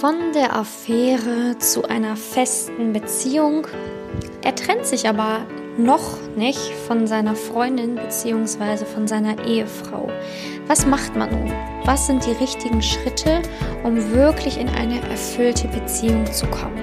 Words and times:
Von 0.00 0.32
der 0.32 0.54
Affäre 0.54 1.58
zu 1.58 1.82
einer 1.82 2.14
festen 2.14 2.92
Beziehung. 2.92 3.66
Er 4.42 4.54
trennt 4.54 4.86
sich 4.86 5.08
aber 5.08 5.40
noch 5.76 6.20
nicht 6.36 6.72
von 6.86 7.08
seiner 7.08 7.34
Freundin 7.34 7.96
bzw. 7.96 8.84
von 8.84 9.08
seiner 9.08 9.44
Ehefrau. 9.44 10.08
Was 10.68 10.86
macht 10.86 11.16
man 11.16 11.30
nun? 11.30 11.52
Was 11.84 12.06
sind 12.06 12.24
die 12.24 12.32
richtigen 12.32 12.80
Schritte, 12.80 13.42
um 13.82 14.12
wirklich 14.12 14.60
in 14.60 14.68
eine 14.68 15.00
erfüllte 15.00 15.66
Beziehung 15.66 16.30
zu 16.30 16.46
kommen? 16.46 16.78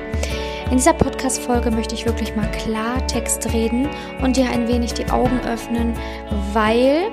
In 0.69 0.75
dieser 0.75 0.93
Podcast-Folge 0.93 1.71
möchte 1.71 1.95
ich 1.95 2.05
wirklich 2.05 2.35
mal 2.35 2.51
Klartext 2.51 3.53
reden 3.53 3.87
und 4.21 4.35
dir 4.35 4.49
ein 4.49 4.67
wenig 4.67 4.93
die 4.93 5.09
Augen 5.09 5.39
öffnen, 5.47 5.93
weil 6.51 7.11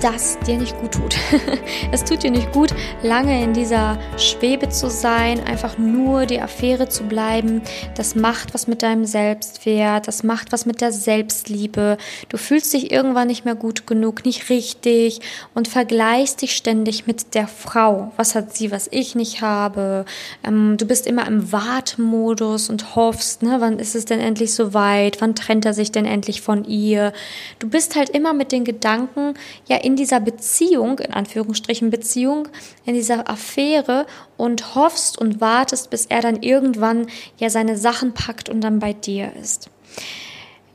das 0.00 0.38
dir 0.46 0.58
nicht 0.58 0.78
gut 0.80 0.92
tut. 0.92 1.16
es 1.92 2.04
tut 2.04 2.22
dir 2.22 2.30
nicht 2.30 2.52
gut, 2.52 2.70
lange 3.02 3.42
in 3.42 3.52
dieser 3.52 3.98
Schwebe 4.18 4.68
zu 4.68 4.90
sein, 4.90 5.40
einfach 5.44 5.78
nur 5.78 6.26
die 6.26 6.40
Affäre 6.40 6.88
zu 6.88 7.04
bleiben. 7.04 7.62
Das 7.94 8.14
macht 8.14 8.54
was 8.54 8.66
mit 8.66 8.82
deinem 8.82 9.04
Selbstwert, 9.04 10.08
das 10.08 10.22
macht 10.22 10.52
was 10.52 10.66
mit 10.66 10.80
der 10.80 10.92
Selbstliebe. 10.92 11.96
Du 12.28 12.36
fühlst 12.36 12.72
dich 12.74 12.92
irgendwann 12.92 13.28
nicht 13.28 13.44
mehr 13.44 13.54
gut 13.54 13.86
genug, 13.86 14.24
nicht 14.24 14.50
richtig 14.50 15.20
und 15.54 15.68
vergleichst 15.68 16.42
dich 16.42 16.54
ständig 16.56 17.06
mit 17.06 17.34
der 17.34 17.48
Frau. 17.48 18.12
Was 18.16 18.34
hat 18.34 18.54
sie, 18.54 18.70
was 18.70 18.88
ich 18.90 19.14
nicht 19.14 19.40
habe? 19.40 20.04
Ähm, 20.44 20.76
du 20.76 20.86
bist 20.86 21.06
immer 21.06 21.26
im 21.26 21.52
Wartmodus 21.52 22.70
und 22.70 22.96
hoffst, 22.96 23.42
ne, 23.42 23.56
wann 23.60 23.78
ist 23.78 23.94
es 23.94 24.04
denn 24.04 24.20
endlich 24.20 24.54
so 24.54 24.74
weit? 24.74 25.20
Wann 25.20 25.34
trennt 25.34 25.64
er 25.64 25.74
sich 25.74 25.92
denn 25.92 26.04
endlich 26.04 26.40
von 26.40 26.64
ihr? 26.64 27.12
Du 27.58 27.68
bist 27.68 27.96
halt 27.96 28.10
immer 28.10 28.32
mit 28.32 28.52
den 28.52 28.64
Gedanken, 28.64 29.34
ja, 29.66 29.76
in 29.86 29.94
dieser 29.94 30.18
Beziehung, 30.18 30.98
in 30.98 31.12
Anführungsstrichen 31.12 31.90
Beziehung, 31.90 32.48
in 32.84 32.94
dieser 32.94 33.30
Affäre 33.30 34.04
und 34.36 34.74
hoffst 34.74 35.16
und 35.16 35.40
wartest, 35.40 35.90
bis 35.90 36.06
er 36.06 36.22
dann 36.22 36.42
irgendwann 36.42 37.06
ja 37.38 37.50
seine 37.50 37.76
Sachen 37.76 38.12
packt 38.12 38.48
und 38.48 38.62
dann 38.62 38.80
bei 38.80 38.94
dir 38.94 39.32
ist. 39.40 39.70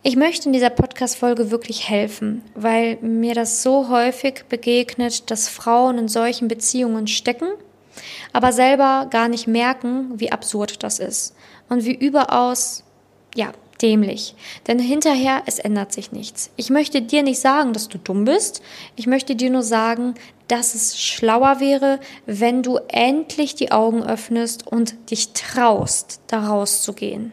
Ich 0.02 0.16
möchte 0.16 0.46
in 0.46 0.54
dieser 0.54 0.70
Podcast-Folge 0.70 1.52
wirklich 1.52 1.90
helfen, 1.90 2.42
weil 2.56 3.00
mir 3.02 3.36
das 3.36 3.62
so 3.62 3.90
häufig 3.90 4.46
begegnet, 4.48 5.30
dass 5.30 5.50
Frauen 5.50 5.98
in 5.98 6.08
solchen 6.08 6.48
Beziehungen 6.48 7.08
stecken, 7.08 7.50
aber 8.32 8.54
selber 8.54 9.08
gar 9.10 9.28
nicht 9.28 9.46
merken, 9.46 10.14
wie 10.22 10.32
absurd 10.32 10.84
das 10.84 11.00
ist 11.00 11.36
und 11.68 11.84
wie 11.84 11.96
überaus, 11.96 12.86
ja, 13.36 13.52
dämlich. 13.82 14.36
Denn 14.68 14.80
hinterher, 14.80 15.44
es 15.46 15.60
ändert 15.60 15.92
sich 15.94 16.12
nichts. 16.12 16.52
Ich 16.56 16.70
möchte 16.70 17.02
dir 17.02 17.24
nicht 17.24 17.40
sagen, 17.40 17.74
dass 17.74 17.90
du 17.90 17.98
dumm 17.98 18.26
bist. 18.26 18.62
Ich 18.96 19.08
möchte 19.08 19.36
dir 19.36 19.50
nur 19.50 19.64
sagen, 19.64 20.16
dass 20.48 20.76
es 20.76 21.00
schlauer 21.00 21.60
wäre, 21.60 22.00
wenn 22.26 22.64
du 22.64 22.78
endlich 22.88 23.56
die 23.56 23.72
Augen 23.72 24.04
öffnest 24.04 24.68
und 24.68 25.12
dich 25.12 25.34
traust, 25.34 26.22
da 26.28 26.48
rauszugehen. 26.48 27.32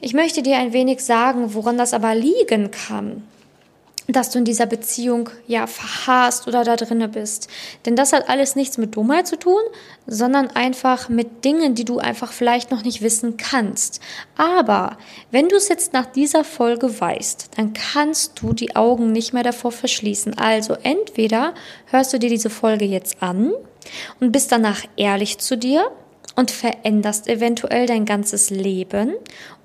Ich 0.00 0.14
möchte 0.14 0.42
dir 0.42 0.58
ein 0.58 0.72
wenig 0.72 1.00
sagen, 1.00 1.54
woran 1.54 1.78
das 1.78 1.94
aber 1.94 2.14
liegen 2.14 2.70
kann 2.70 3.22
dass 4.12 4.30
du 4.30 4.38
in 4.38 4.44
dieser 4.44 4.66
Beziehung 4.66 5.30
ja 5.46 5.66
verharrst 5.66 6.46
oder 6.46 6.64
da 6.64 6.76
drinne 6.76 7.08
bist. 7.08 7.48
Denn 7.86 7.96
das 7.96 8.12
hat 8.12 8.28
alles 8.28 8.56
nichts 8.56 8.78
mit 8.78 8.96
Dummheit 8.96 9.26
zu 9.26 9.38
tun, 9.38 9.60
sondern 10.06 10.48
einfach 10.48 11.08
mit 11.08 11.44
Dingen, 11.44 11.74
die 11.74 11.84
du 11.84 11.98
einfach 11.98 12.32
vielleicht 12.32 12.70
noch 12.70 12.84
nicht 12.84 13.02
wissen 13.02 13.36
kannst. 13.36 14.00
Aber 14.36 14.98
wenn 15.30 15.48
du 15.48 15.56
es 15.56 15.68
jetzt 15.68 15.92
nach 15.92 16.06
dieser 16.06 16.44
Folge 16.44 17.00
weißt, 17.00 17.50
dann 17.56 17.72
kannst 17.72 18.40
du 18.40 18.52
die 18.52 18.76
Augen 18.76 19.12
nicht 19.12 19.32
mehr 19.32 19.42
davor 19.42 19.72
verschließen. 19.72 20.38
Also 20.38 20.74
entweder 20.82 21.54
hörst 21.86 22.12
du 22.12 22.18
dir 22.18 22.30
diese 22.30 22.50
Folge 22.50 22.84
jetzt 22.84 23.22
an 23.22 23.52
und 24.20 24.32
bist 24.32 24.52
danach 24.52 24.84
ehrlich 24.96 25.38
zu 25.38 25.56
dir 25.56 25.90
und 26.36 26.50
veränderst 26.50 27.28
eventuell 27.28 27.86
dein 27.86 28.04
ganzes 28.04 28.50
Leben 28.50 29.14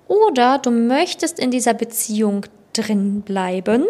oder 0.07 0.59
du 0.59 0.71
möchtest 0.71 1.39
in 1.39 1.51
dieser 1.51 1.73
Beziehung 1.73 2.45
drin 2.73 3.21
bleiben, 3.21 3.85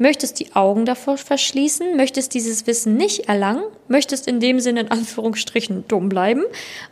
möchtest 0.00 0.40
die 0.40 0.56
Augen 0.56 0.86
davor 0.86 1.18
verschließen, 1.18 1.94
möchtest 1.94 2.32
dieses 2.32 2.66
Wissen 2.66 2.96
nicht 2.96 3.28
erlangen, 3.28 3.62
möchtest 3.86 4.26
in 4.26 4.40
dem 4.40 4.58
Sinne 4.58 4.80
in 4.80 4.90
Anführungsstrichen 4.90 5.84
dumm 5.88 6.08
bleiben 6.08 6.42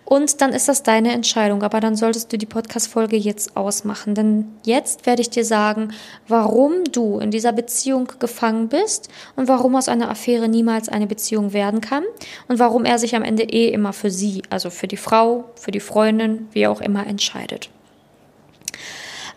und 0.04 0.42
dann 0.42 0.52
ist 0.52 0.68
das 0.68 0.82
deine 0.82 1.12
Entscheidung. 1.12 1.62
Aber 1.62 1.80
dann 1.80 1.96
solltest 1.96 2.32
du 2.32 2.36
die 2.36 2.44
Podcast-Folge 2.46 3.16
jetzt 3.16 3.56
ausmachen, 3.56 4.14
denn 4.14 4.46
jetzt 4.64 5.06
werde 5.06 5.22
ich 5.22 5.30
dir 5.30 5.44
sagen, 5.44 5.94
warum 6.28 6.84
du 6.92 7.18
in 7.18 7.30
dieser 7.30 7.52
Beziehung 7.52 8.08
gefangen 8.18 8.68
bist 8.68 9.08
und 9.36 9.48
warum 9.48 9.74
aus 9.74 9.88
einer 9.88 10.10
Affäre 10.10 10.46
niemals 10.46 10.90
eine 10.90 11.06
Beziehung 11.06 11.54
werden 11.54 11.80
kann 11.80 12.04
und 12.46 12.58
warum 12.58 12.84
er 12.84 12.98
sich 12.98 13.16
am 13.16 13.22
Ende 13.22 13.44
eh 13.44 13.68
immer 13.70 13.94
für 13.94 14.10
sie, 14.10 14.42
also 14.50 14.68
für 14.68 14.86
die 14.86 14.98
Frau, 14.98 15.44
für 15.54 15.70
die 15.70 15.80
Freundin, 15.80 16.46
wie 16.52 16.66
auch 16.66 16.82
immer 16.82 17.06
entscheidet. 17.06 17.70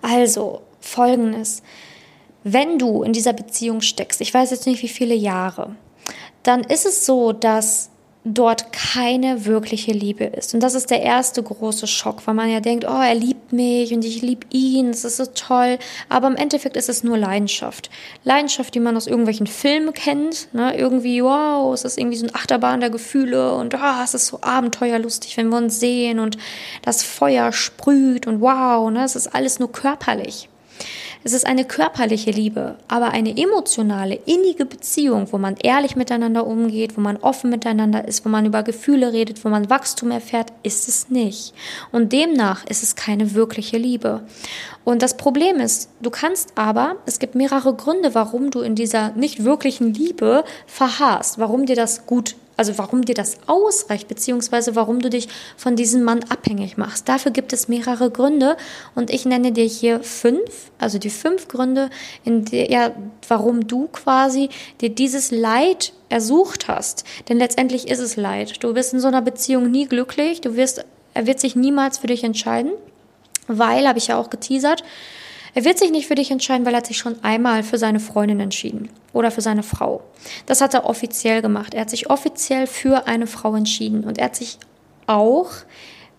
Also, 0.02 0.62
folgendes. 0.82 1.64
Wenn 2.44 2.80
du 2.80 3.04
in 3.04 3.14
dieser 3.14 3.34
Beziehung 3.34 3.82
steckst, 3.82 4.22
ich 4.22 4.34
weiß 4.34 4.52
jetzt 4.52 4.66
nicht 4.66 4.82
wie 4.82 4.88
viele 4.88 5.16
Jahre, 5.16 5.76
dann 6.44 6.64
ist 6.64 6.86
es 6.86 7.06
so, 7.06 7.34
dass 7.34 7.92
dort 8.24 8.72
keine 8.72 9.46
wirkliche 9.46 9.92
Liebe 9.94 10.26
ist. 10.26 10.54
Und 10.54 10.62
das 10.62 10.76
ist 10.76 10.92
der 10.92 11.02
erste 11.02 11.42
große 11.42 11.88
Schock, 11.88 12.28
weil 12.28 12.36
man 12.36 12.52
ja 12.52 12.60
denkt, 12.60 12.86
oh, 12.88 13.02
er 13.02 13.16
liebt 13.16 13.52
mich 13.52 13.94
und 13.94 14.06
ich 14.06 14.22
liebe 14.22 14.46
ihn, 14.52 14.90
es 14.90 15.04
ist 15.04 15.18
so 15.18 15.26
toll. 15.26 15.80
Aber 16.08 16.28
im 16.28 16.36
Endeffekt 16.36 16.78
ist 16.78 16.90
es 16.90 17.04
nur 17.04 17.18
Leidenschaft. 17.18 17.90
Leidenschaft, 18.24 18.76
die 18.76 18.80
man 18.80 18.96
aus 18.96 19.08
irgendwelchen 19.08 19.48
Filmen 19.48 19.94
kennt. 19.94 20.54
Ne? 20.54 20.78
Irgendwie, 20.78 21.24
wow, 21.24 21.74
es 21.74 21.84
ist 21.84 21.98
irgendwie 21.98 22.18
so 22.18 22.28
ein 22.28 22.36
Achterbahn 22.36 22.80
der 22.80 22.92
Gefühle 22.92 23.56
und 23.56 23.74
oh, 23.74 24.04
es 24.04 24.14
ist 24.14 24.28
so 24.28 24.40
abenteuerlustig, 24.42 25.38
wenn 25.38 25.50
wir 25.50 25.58
uns 25.58 25.80
sehen 25.80 26.20
und 26.20 26.38
das 26.84 27.02
Feuer 27.02 27.52
sprüht 27.52 28.28
und 28.28 28.40
wow, 28.40 28.92
ne? 28.92 29.04
es 29.04 29.16
ist 29.16 29.34
alles 29.34 29.58
nur 29.58 29.72
körperlich. 29.72 30.48
Es 31.24 31.34
ist 31.34 31.46
eine 31.46 31.66
körperliche 31.66 32.32
Liebe, 32.32 32.78
aber 32.88 33.12
eine 33.12 33.38
emotionale, 33.38 34.16
innige 34.26 34.66
Beziehung, 34.66 35.28
wo 35.32 35.38
man 35.38 35.56
ehrlich 35.58 35.96
miteinander 35.96 36.48
umgeht, 36.48 36.98
wo 36.98 37.02
man 37.02 37.18
offen 37.18 37.52
miteinander 37.52 38.08
ist, 38.08 38.26
wo 38.26 38.30
man 38.30 38.48
über 38.48 38.64
Gefühle 38.64 39.14
redet, 39.14 39.46
wo 39.46 39.50
man 39.50 39.70
Wachstum 39.70 40.10
erfährt, 40.10 40.52
ist 40.64 40.88
es 40.88 41.10
nicht. 41.10 41.54
Und 41.92 42.12
demnach 42.12 42.66
ist 42.66 42.82
es 42.82 42.96
keine 42.96 43.36
wirkliche 43.36 43.78
Liebe. 43.78 44.22
Und 44.84 45.04
das 45.04 45.16
Problem 45.16 45.60
ist, 45.60 45.90
du 46.02 46.10
kannst 46.10 46.54
aber, 46.56 46.96
es 47.06 47.20
gibt 47.20 47.36
mehrere 47.36 47.76
Gründe, 47.76 48.16
warum 48.16 48.50
du 48.50 48.62
in 48.62 48.74
dieser 48.74 49.12
nicht 49.12 49.44
wirklichen 49.44 49.94
Liebe 49.94 50.44
verharrst, 50.66 51.38
warum 51.38 51.68
dir 51.68 51.76
das 51.76 52.08
gut 52.08 52.36
also 52.62 52.78
warum 52.78 53.04
dir 53.04 53.16
das 53.16 53.38
ausreicht, 53.48 54.08
beziehungsweise 54.08 54.76
warum 54.76 55.00
du 55.00 55.10
dich 55.10 55.28
von 55.58 55.76
diesem 55.76 56.04
Mann 56.04 56.20
abhängig 56.30 56.78
machst. 56.78 57.10
Dafür 57.10 57.32
gibt 57.32 57.54
es 57.54 57.68
mehrere 57.68 58.12
Gründe 58.12 58.56
und 58.94 59.10
ich 59.10 59.26
nenne 59.26 59.52
dir 59.52 59.64
hier 59.64 60.04
fünf, 60.04 60.70
also 60.78 61.00
die 61.00 61.10
fünf 61.10 61.48
Gründe, 61.48 61.90
in 62.24 62.46
der, 62.46 62.70
ja, 62.70 62.92
warum 63.28 63.66
du 63.66 63.88
quasi 63.88 64.50
dir 64.80 64.90
dieses 64.90 65.32
Leid 65.32 65.94
ersucht 66.10 66.68
hast. 66.68 67.04
Denn 67.30 67.40
letztendlich 67.40 67.88
ist 67.88 67.98
es 67.98 68.16
Leid. 68.16 68.64
Du 68.64 68.76
bist 68.76 68.94
in 68.94 69.00
so 69.00 69.08
einer 69.08 69.24
Beziehung 69.24 69.72
nie 69.72 69.88
glücklich, 69.88 70.42
du 70.42 70.56
wirst, 70.56 70.86
er 71.16 71.26
wird 71.26 71.40
sich 71.40 71.56
niemals 71.56 71.98
für 71.98 72.08
dich 72.08 72.24
entscheiden, 72.24 72.74
weil, 73.48 73.88
habe 73.88 73.98
ich 73.98 74.06
ja 74.06 74.20
auch 74.20 74.30
geteasert, 74.30 74.84
er 75.54 75.66
wird 75.66 75.80
sich 75.80 75.92
nicht 75.92 76.08
für 76.08 76.16
dich 76.16 76.32
entscheiden, 76.32 76.66
weil 76.66 76.74
er 76.74 76.78
hat 76.78 76.88
sich 76.88 76.98
schon 76.98 77.24
einmal 77.24 77.64
für 77.64 77.78
seine 77.78 78.00
Freundin 78.00 78.40
entschieden 78.40 78.90
oder 79.14 79.32
für 79.32 79.42
seine 79.42 79.64
Frau. 79.64 80.04
Das 80.46 80.62
hat 80.62 80.74
er 80.74 80.86
offiziell 80.86 81.42
gemacht. 81.42 81.74
Er 81.74 81.82
hat 81.82 81.90
sich 81.90 82.10
offiziell 82.10 82.68
für 82.68 83.08
eine 83.08 83.28
Frau 83.28 83.56
entschieden 83.56 84.04
und 84.04 84.18
er 84.18 84.26
hat 84.26 84.36
sich 84.36 84.58
auch 85.08 85.50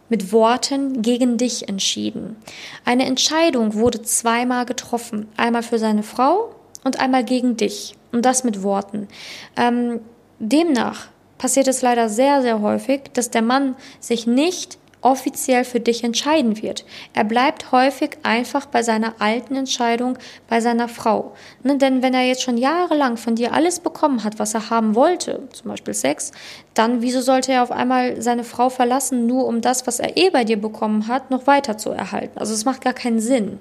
mit 0.09 0.31
Worten 0.33 1.01
gegen 1.01 1.39
dich 1.39 1.69
entschieden. 1.71 2.37
Eine 2.85 3.07
Entscheidung 3.07 3.75
wurde 3.75 4.03
zweimal 4.03 4.67
getroffen. 4.67 5.29
Einmal 5.39 5.63
für 5.63 5.79
seine 5.79 6.03
Frau 6.03 6.55
und 6.85 7.01
einmal 7.01 7.25
gegen 7.25 7.57
dich. 7.57 7.95
Und 8.13 8.27
das 8.27 8.45
mit 8.45 8.63
Worten. 8.63 9.09
Ähm, 9.57 10.01
demnach 10.39 11.09
passiert 11.39 11.67
es 11.67 11.81
leider 11.81 12.11
sehr, 12.11 12.43
sehr 12.43 12.61
häufig, 12.61 13.05
dass 13.15 13.31
der 13.31 13.41
Mann 13.41 13.75
sich 14.01 14.27
nicht 14.27 14.77
offiziell 15.03 15.65
für 15.65 15.81
dich 15.81 16.05
entscheiden 16.05 16.63
wird. 16.63 16.85
Er 17.13 17.25
bleibt 17.25 17.73
häufig 17.73 18.19
einfach 18.23 18.67
bei 18.67 18.83
seiner 18.83 19.15
alten 19.19 19.55
Entscheidung 19.57 20.17
bei 20.49 20.61
seiner 20.61 20.89
Frau. 20.89 21.35
Ne, 21.63 21.77
denn 21.77 22.03
wenn 22.03 22.15
er 22.15 22.23
jetzt 22.23 22.43
schon 22.43 22.57
jahrelang 22.57 23.17
von 23.17 23.35
dir 23.35 23.53
alles 23.53 23.81
bekommen 23.81 24.25
hat, 24.25 24.39
was 24.39 24.55
er 24.55 24.71
haben 24.71 24.95
wollte, 24.95 25.49
zum 25.53 25.71
Beispiel 25.71 25.95
Sex, 25.95 26.33
dann 26.75 27.03
wieso 27.03 27.21
sollte 27.21 27.53
er 27.53 27.63
auf 27.63 27.73
einmal 27.73 28.23
seine 28.23 28.45
Frau 28.45 28.71
verlassen, 28.71 29.27
nur 29.27 29.47
um 29.47 29.61
das, 29.61 29.87
was 29.87 30.01
er 30.01 30.17
eh 30.17 30.31
bei 30.31 30.45
dir 30.45 30.61
bekommen 30.61 31.09
hat, 31.09 31.31
noch 31.31 31.47
weiter 31.47 31.77
zu 31.77 31.91
erhalten? 31.91 32.39
Also 32.39 32.55
es 32.55 32.65
macht 32.65 32.83
gar 32.83 32.95
keinen 32.95 33.21
Sinn. 33.21 33.59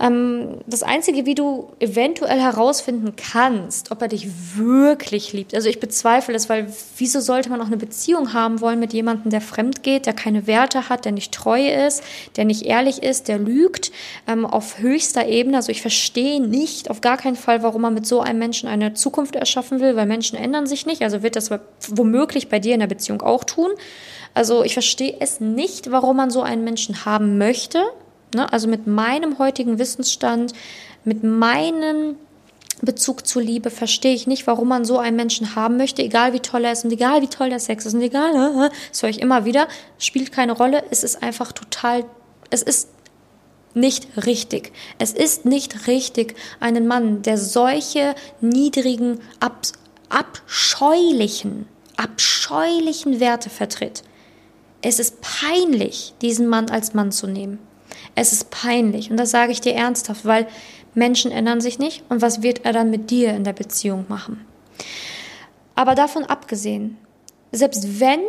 Ähm, 0.00 0.58
das 0.66 0.82
Einzige, 0.82 1.24
wie 1.24 1.36
du 1.36 1.72
eventuell 1.78 2.40
herausfinden 2.40 3.14
kannst, 3.16 3.92
ob 3.92 4.02
er 4.02 4.08
dich 4.08 4.28
wirklich 4.56 5.32
liebt. 5.32 5.54
Also 5.54 5.68
ich 5.68 5.78
bezweifle 5.78 6.34
es, 6.34 6.48
weil 6.48 6.66
wieso 6.96 7.20
sollte 7.20 7.48
man 7.48 7.60
auch 7.60 7.66
eine 7.66 7.76
Beziehung 7.76 8.32
haben 8.32 8.60
wollen 8.60 8.80
mit 8.80 8.92
jemandem, 8.92 9.30
der 9.30 9.40
fremd 9.40 9.84
geht, 9.84 10.06
der 10.06 10.12
keine 10.12 10.48
Werte 10.48 10.88
hat, 10.88 11.04
der 11.04 11.12
nicht 11.12 11.32
treu 11.32 11.68
ist, 11.68 12.02
der 12.36 12.44
nicht 12.44 12.62
ehrlich 12.62 13.04
ist, 13.04 13.28
der 13.28 13.38
lügt 13.38 13.92
ähm, 14.26 14.46
auf 14.46 14.78
höchster 14.78 15.28
Ebene. 15.28 15.58
Also 15.58 15.70
ich 15.70 15.80
verstehe 15.80 16.42
nicht 16.42 16.90
auf 16.90 17.00
gar 17.00 17.16
keinen 17.16 17.36
Fall, 17.36 17.62
warum 17.62 17.82
man 17.82 17.94
mit 17.94 18.06
so 18.06 18.20
einem 18.20 18.40
Menschen 18.40 18.68
eine 18.68 18.94
Zukunft 18.94 19.36
erschaffen 19.36 19.78
will, 19.78 19.94
weil 19.94 20.06
Menschen 20.06 20.36
ändern 20.36 20.66
sich 20.66 20.86
nicht. 20.86 21.02
Also 21.02 21.22
wird 21.22 21.36
das 21.36 21.50
womöglich 21.88 22.48
bei 22.48 22.58
dir 22.58 22.74
in 22.74 22.80
der 22.80 22.88
Beziehung 22.88 23.22
auch 23.22 23.44
tun. 23.44 23.70
Also 24.34 24.64
ich 24.64 24.72
verstehe 24.72 25.16
es 25.20 25.38
nicht, 25.38 25.92
warum 25.92 26.16
man 26.16 26.30
so 26.30 26.42
einen 26.42 26.64
Menschen 26.64 27.04
haben 27.04 27.38
möchte. 27.38 27.84
Ne? 28.34 28.52
Also 28.52 28.68
mit 28.68 28.86
meinem 28.86 29.38
heutigen 29.38 29.78
Wissensstand, 29.78 30.52
mit 31.04 31.22
meinem 31.22 32.16
Bezug 32.82 33.26
zur 33.26 33.42
Liebe 33.42 33.70
verstehe 33.70 34.14
ich 34.14 34.26
nicht, 34.26 34.46
warum 34.46 34.68
man 34.68 34.84
so 34.84 34.98
einen 34.98 35.16
Menschen 35.16 35.54
haben 35.54 35.76
möchte, 35.76 36.02
egal 36.02 36.32
wie 36.32 36.40
toll 36.40 36.64
er 36.64 36.72
ist 36.72 36.84
und 36.84 36.92
egal 36.92 37.22
wie 37.22 37.28
toll 37.28 37.50
der 37.50 37.60
Sex 37.60 37.86
ist 37.86 37.94
und 37.94 38.02
egal, 38.02 38.70
das 38.90 39.02
höre 39.02 39.10
ich 39.10 39.20
immer 39.20 39.44
wieder, 39.44 39.68
spielt 39.98 40.32
keine 40.32 40.52
Rolle. 40.52 40.84
Es 40.90 41.04
ist 41.04 41.22
einfach 41.22 41.52
total, 41.52 42.04
es 42.50 42.62
ist 42.62 42.88
nicht 43.74 44.06
richtig. 44.26 44.72
Es 44.98 45.12
ist 45.12 45.44
nicht 45.44 45.86
richtig, 45.86 46.36
einen 46.60 46.86
Mann, 46.86 47.22
der 47.22 47.38
solche 47.38 48.14
niedrigen, 48.40 49.20
ab, 49.40 49.62
abscheulichen, 50.08 51.66
abscheulichen 51.96 53.20
Werte 53.20 53.50
vertritt. 53.50 54.02
Es 54.80 54.98
ist 54.98 55.20
peinlich, 55.20 56.14
diesen 56.20 56.46
Mann 56.46 56.70
als 56.70 56.94
Mann 56.94 57.10
zu 57.10 57.26
nehmen. 57.26 57.58
Es 58.14 58.32
ist 58.32 58.50
peinlich 58.50 59.10
und 59.10 59.16
das 59.16 59.30
sage 59.30 59.52
ich 59.52 59.60
dir 59.60 59.74
ernsthaft, 59.74 60.24
weil 60.24 60.46
Menschen 60.94 61.32
ändern 61.32 61.60
sich 61.60 61.78
nicht 61.78 62.04
und 62.08 62.22
was 62.22 62.42
wird 62.42 62.64
er 62.64 62.72
dann 62.72 62.90
mit 62.90 63.10
dir 63.10 63.30
in 63.34 63.44
der 63.44 63.52
Beziehung 63.52 64.06
machen? 64.08 64.44
Aber 65.74 65.94
davon 65.94 66.24
abgesehen, 66.24 66.96
selbst 67.54 68.00
wenn, 68.00 68.20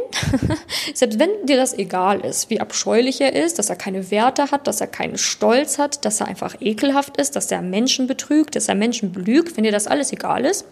selbst 0.93 1.19
wenn 1.19 1.29
dir 1.45 1.57
das 1.57 1.77
egal 1.77 2.21
ist, 2.21 2.49
wie 2.49 2.59
abscheulich 2.59 3.21
er 3.21 3.35
ist, 3.35 3.59
dass 3.59 3.69
er 3.69 3.75
keine 3.75 4.11
Werte 4.11 4.51
hat, 4.51 4.67
dass 4.67 4.81
er 4.81 4.87
keinen 4.87 5.17
Stolz 5.17 5.77
hat, 5.79 6.05
dass 6.05 6.21
er 6.21 6.27
einfach 6.27 6.55
ekelhaft 6.61 7.17
ist, 7.17 7.35
dass 7.35 7.51
er 7.51 7.61
Menschen 7.61 8.07
betrügt, 8.07 8.55
dass 8.55 8.67
er 8.67 8.75
Menschen 8.75 9.11
belügt, 9.11 9.57
wenn 9.57 9.63
dir 9.63 9.71
das 9.71 9.87
alles 9.87 10.11
egal 10.11 10.45
ist, 10.45 10.65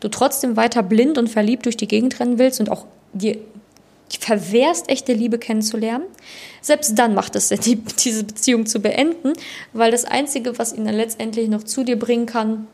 du 0.00 0.08
trotzdem 0.08 0.56
weiter 0.56 0.82
blind 0.82 1.18
und 1.18 1.28
verliebt 1.28 1.66
durch 1.66 1.76
die 1.76 1.88
Gegend 1.88 2.18
rennen 2.20 2.38
willst 2.38 2.60
und 2.60 2.70
auch 2.70 2.86
dir 3.12 3.38
verwehrst, 4.10 4.88
echte 4.88 5.12
Liebe 5.12 5.38
kennenzulernen, 5.38 6.04
selbst 6.60 6.98
dann 6.98 7.14
macht 7.14 7.36
es 7.36 7.48
Sinn, 7.48 7.60
diese 8.04 8.24
Beziehung 8.24 8.66
zu 8.66 8.80
beenden, 8.80 9.32
weil 9.72 9.90
das 9.90 10.04
Einzige, 10.04 10.58
was 10.58 10.72
ihn 10.72 10.84
dann 10.84 10.94
letztendlich 10.94 11.48
noch 11.48 11.62
zu 11.62 11.84
dir 11.84 11.98
bringen 11.98 12.26
kann, 12.26 12.66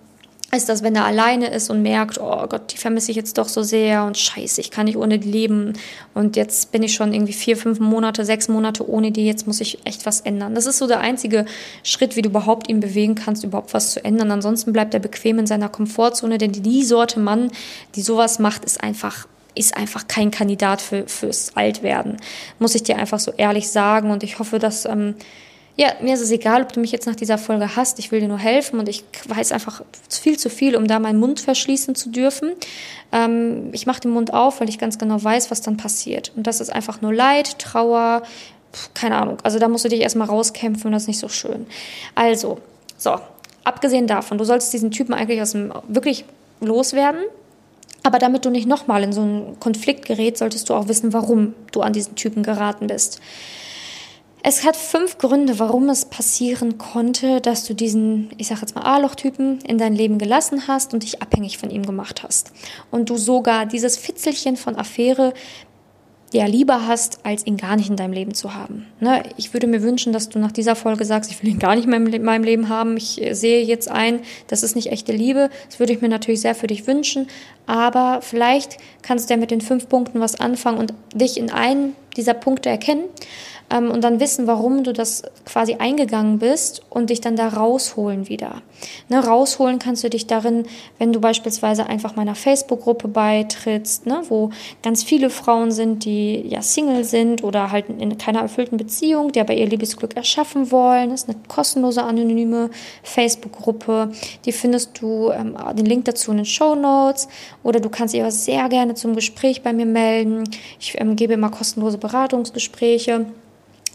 ist, 0.57 0.69
dass 0.69 0.83
wenn 0.83 0.95
er 0.95 1.05
alleine 1.05 1.49
ist 1.49 1.71
und 1.71 1.83
merkt, 1.83 2.19
oh 2.21 2.47
Gott, 2.47 2.73
die 2.73 2.77
vermisse 2.77 3.11
ich 3.11 3.17
jetzt 3.17 3.39
doch 3.39 3.49
so 3.49 3.63
sehr 3.63 4.05
und 4.05 4.17
scheiße, 4.17 4.61
ich 4.61 4.71
kann 4.71 4.87
nicht 4.87 4.97
ohne 4.97 5.19
die 5.19 5.31
leben 5.31 5.73
und 6.15 6.37
jetzt 6.37 6.73
bin 6.73 6.83
ich 6.83 6.95
schon 6.95 7.13
irgendwie 7.13 7.33
vier, 7.33 7.57
fünf 7.57 7.81
Monate, 7.81 8.25
sechs 8.25 8.49
Monate 8.49 8.89
ohne 8.89 9.11
die, 9.11 9.27
jetzt 9.27 9.47
muss 9.47 9.61
ich 9.61 9.85
echt 9.85 10.07
was 10.07 10.21
ändern. 10.21 10.55
Das 10.55 10.67
ist 10.67 10.79
so 10.79 10.87
der 10.87 11.01
einzige 11.01 11.47
Schritt, 11.83 12.17
wie 12.17 12.23
du 12.23 12.29
überhaupt 12.29 12.69
ihn 12.69 12.81
bewegen 12.81 13.15
kannst, 13.15 13.45
überhaupt 13.45 13.75
was 13.75 13.93
zu 13.93 14.05
ändern. 14.05 14.31
Ansonsten 14.31 14.73
bleibt 14.73 14.95
er 14.95 15.01
bequem 15.01 15.39
in 15.39 15.47
seiner 15.47 15.69
Komfortzone, 15.69 16.39
denn 16.39 16.53
die 16.53 16.85
Sorte 16.85 17.21
Mann, 17.21 17.51
die 17.97 18.03
sowas 18.03 18.39
macht, 18.39 18.65
ist 18.65 18.83
einfach 18.83 19.27
ist 19.55 19.77
einfach 19.77 20.09
kein 20.09 20.31
Kandidat 20.31 20.81
für, 20.81 21.06
fürs 21.06 21.56
Altwerden. 21.56 22.17
Muss 22.59 22.75
ich 22.75 22.83
dir 22.83 22.97
einfach 22.97 23.21
so 23.21 23.33
ehrlich 23.33 23.71
sagen. 23.71 24.11
Und 24.11 24.23
ich 24.23 24.39
hoffe, 24.39 24.59
dass, 24.59 24.85
ähm, 24.85 25.15
ja, 25.77 25.93
mir 26.01 26.15
ist 26.15 26.21
es 26.21 26.31
egal, 26.31 26.62
ob 26.62 26.73
du 26.73 26.81
mich 26.81 26.93
jetzt 26.93 27.06
nach 27.06 27.17
dieser 27.17 27.39
Folge 27.39 27.77
hast. 27.77 27.99
Ich 27.99 28.12
will 28.12 28.21
dir 28.21 28.29
nur 28.29 28.39
helfen 28.39 28.79
und 28.79 28.89
ich 28.89 29.05
weiß 29.27 29.53
einfach 29.53 29.83
viel 30.09 30.39
zu 30.39 30.51
viel, 30.51 30.77
um 30.77 30.87
da 30.87 30.99
meinen 30.99 31.19
Mund 31.19 31.41
verschließen 31.41 31.95
zu 31.95 32.11
dürfen. 32.11 32.53
Ähm, 33.12 33.71
ich 33.73 33.87
mache 33.87 34.01
den 34.01 34.12
Mund 34.12 34.33
auf, 34.33 34.61
weil 34.61 34.69
ich 34.69 34.79
ganz 34.79 34.99
genau 34.99 35.23
weiß, 35.23 35.51
was 35.51 35.62
dann 35.62 35.77
passiert. 35.77 36.33
Und 36.37 36.47
das 36.47 36.61
ist 36.61 36.71
einfach 36.71 37.00
nur 37.00 37.12
Leid, 37.12 37.59
Trauer, 37.59 38.23
keine 38.95 39.17
Ahnung. 39.17 39.39
Also 39.43 39.59
da 39.59 39.69
musst 39.69 39.85
du 39.85 39.89
dich 39.89 40.00
erstmal 40.00 40.29
rauskämpfen 40.29 40.87
und 40.87 40.93
das 40.93 41.03
ist 41.03 41.09
nicht 41.09 41.21
so 41.21 41.29
schön. 41.29 41.67
Also, 42.15 42.59
so, 42.97 43.19
abgesehen 43.65 44.07
davon, 44.07 44.39
du 44.39 44.45
solltest 44.45 44.73
diesen 44.73 44.91
Typen 44.91 45.15
eigentlich 45.15 45.41
aus 45.43 45.53
dem 45.53 45.73
wirklich 45.89 46.25
loswerden. 46.61 47.23
Aber 48.05 48.19
damit 48.19 48.45
du 48.45 48.51
nicht 48.51 48.69
nochmal 48.69 49.03
in 49.03 49.12
so 49.12 49.23
einen 49.23 49.59
Konflikt 49.59 50.05
gerät, 50.05 50.37
solltest 50.37 50.69
du 50.69 50.75
auch 50.75 50.89
wissen, 50.89 51.12
warum 51.12 51.55
du 51.73 51.81
an 51.81 51.95
diesen 51.95 52.15
Typen 52.15 52.43
geraten 52.43 52.87
bist. 52.87 53.19
Es 54.43 54.62
hat 54.62 54.77
fünf 54.77 55.17
Gründe, 55.17 55.59
warum 55.59 55.89
es 55.89 56.05
passieren 56.05 56.77
konnte, 56.77 57.41
dass 57.41 57.65
du 57.65 57.73
diesen, 57.73 58.31
ich 58.37 58.49
sag 58.49 58.61
jetzt 58.61 58.75
mal 58.75 58.83
A-Loch-Typen 58.83 59.62
in 59.62 59.79
dein 59.79 59.95
Leben 59.95 60.19
gelassen 60.19 60.69
hast 60.69 60.93
und 60.93 61.03
dich 61.03 61.23
abhängig 61.23 61.56
von 61.56 61.71
ihm 61.71 61.87
gemacht 61.87 62.23
hast. 62.23 62.53
Und 62.91 63.09
du 63.09 63.17
sogar 63.17 63.65
dieses 63.65 63.97
Fitzelchen 63.97 64.59
von 64.59 64.77
Affäre 64.77 65.33
ja 66.39 66.47
lieber 66.47 66.87
hast, 66.87 67.21
als 67.25 67.47
ihn 67.47 67.57
gar 67.57 67.77
nicht 67.77 67.91
in 67.91 67.97
deinem 67.97 68.13
Leben 68.13 68.35
zu 68.35 68.55
haben. 68.55 68.87
Ne? 69.01 69.23
Ich 69.37 69.53
würde 69.53 69.67
mir 69.67 69.83
wünschen, 69.83 70.13
dass 70.13 70.29
du 70.29 70.39
nach 70.39 70.53
dieser 70.53 70.77
Folge 70.77 71.05
sagst, 71.05 71.31
ich 71.31 71.43
will 71.43 71.51
ihn 71.51 71.59
gar 71.59 71.77
nicht 71.77 71.87
mehr 71.87 71.99
in 71.99 72.25
meinem 72.25 72.45
Leben 72.45 72.69
haben. 72.69 72.97
Ich 72.97 73.23
äh, 73.23 73.35
sehe 73.35 73.63
jetzt 73.63 73.91
ein, 73.91 74.21
das 74.49 74.63
ist 74.63 74.77
nicht 74.77 74.91
echte 74.91 75.13
Liebe. 75.13 75.51
Das 75.69 75.79
würde 75.79 75.93
ich 75.93 76.01
mir 76.01 76.09
natürlich 76.09 76.41
sehr 76.41 76.55
für 76.55 76.67
dich 76.67 76.87
wünschen. 76.87 77.27
Aber 77.67 78.21
vielleicht 78.21 78.77
kannst 79.03 79.29
du 79.29 79.35
ja 79.35 79.41
mit 79.41 79.51
den 79.51 79.61
fünf 79.61 79.89
Punkten 79.89 80.21
was 80.21 80.39
anfangen 80.39 80.79
und 80.79 80.95
dich 81.15 81.39
in 81.39 81.51
einen 81.51 81.95
dieser 82.16 82.34
Punkte 82.34 82.69
erkennen 82.69 83.05
ähm, 83.70 83.90
und 83.90 84.05
dann 84.05 84.20
wissen, 84.20 84.46
warum 84.46 84.84
du 84.84 84.93
das 84.93 85.22
quasi 85.46 85.75
eingegangen 85.75 86.38
bist 86.38 86.82
und 86.90 87.11
dich 87.11 87.20
dann 87.20 87.37
da 87.37 87.49
rausholen 87.49 88.28
wieder. 88.28 88.62
Ne, 89.08 89.25
rausholen 89.25 89.78
kannst 89.78 90.05
du 90.05 90.11
dich 90.11 90.26
darin, 90.26 90.66
wenn 90.99 91.12
du 91.12 91.20
beispielsweise 91.20 91.87
einfach 91.87 92.16
meiner 92.16 92.34
Facebook-Gruppe 92.34 93.08
beitrittst, 93.08 94.06
ne, 94.06 94.22
wo 94.28 94.50
ganz 94.82 95.02
viele 95.02 95.31
Frauen 95.31 95.72
sind, 95.72 96.05
die 96.05 96.46
ja 96.49 96.61
Single 96.61 97.05
sind 97.05 97.43
oder 97.43 97.70
halt 97.70 97.87
in 97.88 98.19
keiner 98.19 98.40
erfüllten 98.40 98.76
Beziehung, 98.76 99.32
die 99.32 99.40
aber 99.40 99.55
ihr 99.55 99.66
Liebesglück 99.66 100.16
erschaffen 100.16 100.70
wollen. 100.70 101.11
Das 101.11 101.22
ist 101.22 101.28
eine 101.28 101.38
kostenlose, 101.49 102.02
anonyme 102.02 102.70
Facebook-Gruppe. 103.02 104.11
Die 104.44 104.52
findest 104.52 105.00
du, 105.00 105.31
ähm, 105.31 105.56
den 105.76 105.87
Link 105.87 106.05
dazu 106.05 106.31
in 106.31 106.38
den 106.38 106.46
Show 106.46 106.75
Notes 106.75 107.28
oder 107.62 107.81
du 107.81 107.88
kannst 107.88 108.14
dich 108.14 108.20
aber 108.20 108.31
sehr 108.31 108.69
gerne 108.69 108.94
zum 108.94 109.14
Gespräch 109.14 109.62
bei 109.62 109.72
mir 109.72 109.87
melden. 109.87 110.44
Ich 110.78 111.00
ähm, 111.00 111.16
gebe 111.16 111.32
immer 111.32 111.50
kostenlose 111.50 111.99
Beratungsgespräche 112.05 113.27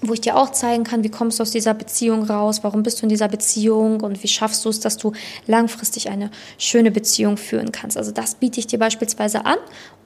wo 0.01 0.13
ich 0.13 0.21
dir 0.21 0.37
auch 0.37 0.51
zeigen 0.51 0.83
kann, 0.83 1.03
wie 1.03 1.09
kommst 1.09 1.39
du 1.39 1.43
aus 1.43 1.51
dieser 1.51 1.73
Beziehung 1.73 2.23
raus, 2.23 2.63
warum 2.63 2.83
bist 2.83 2.99
du 2.99 3.03
in 3.03 3.09
dieser 3.09 3.27
Beziehung 3.27 4.01
und 4.01 4.23
wie 4.23 4.27
schaffst 4.27 4.63
du 4.63 4.69
es, 4.69 4.79
dass 4.79 4.97
du 4.97 5.11
langfristig 5.45 6.09
eine 6.09 6.31
schöne 6.57 6.91
Beziehung 6.91 7.37
führen 7.37 7.71
kannst. 7.71 7.97
Also 7.97 8.11
das 8.11 8.35
biete 8.35 8.59
ich 8.59 8.67
dir 8.67 8.79
beispielsweise 8.79 9.45
an, 9.45 9.57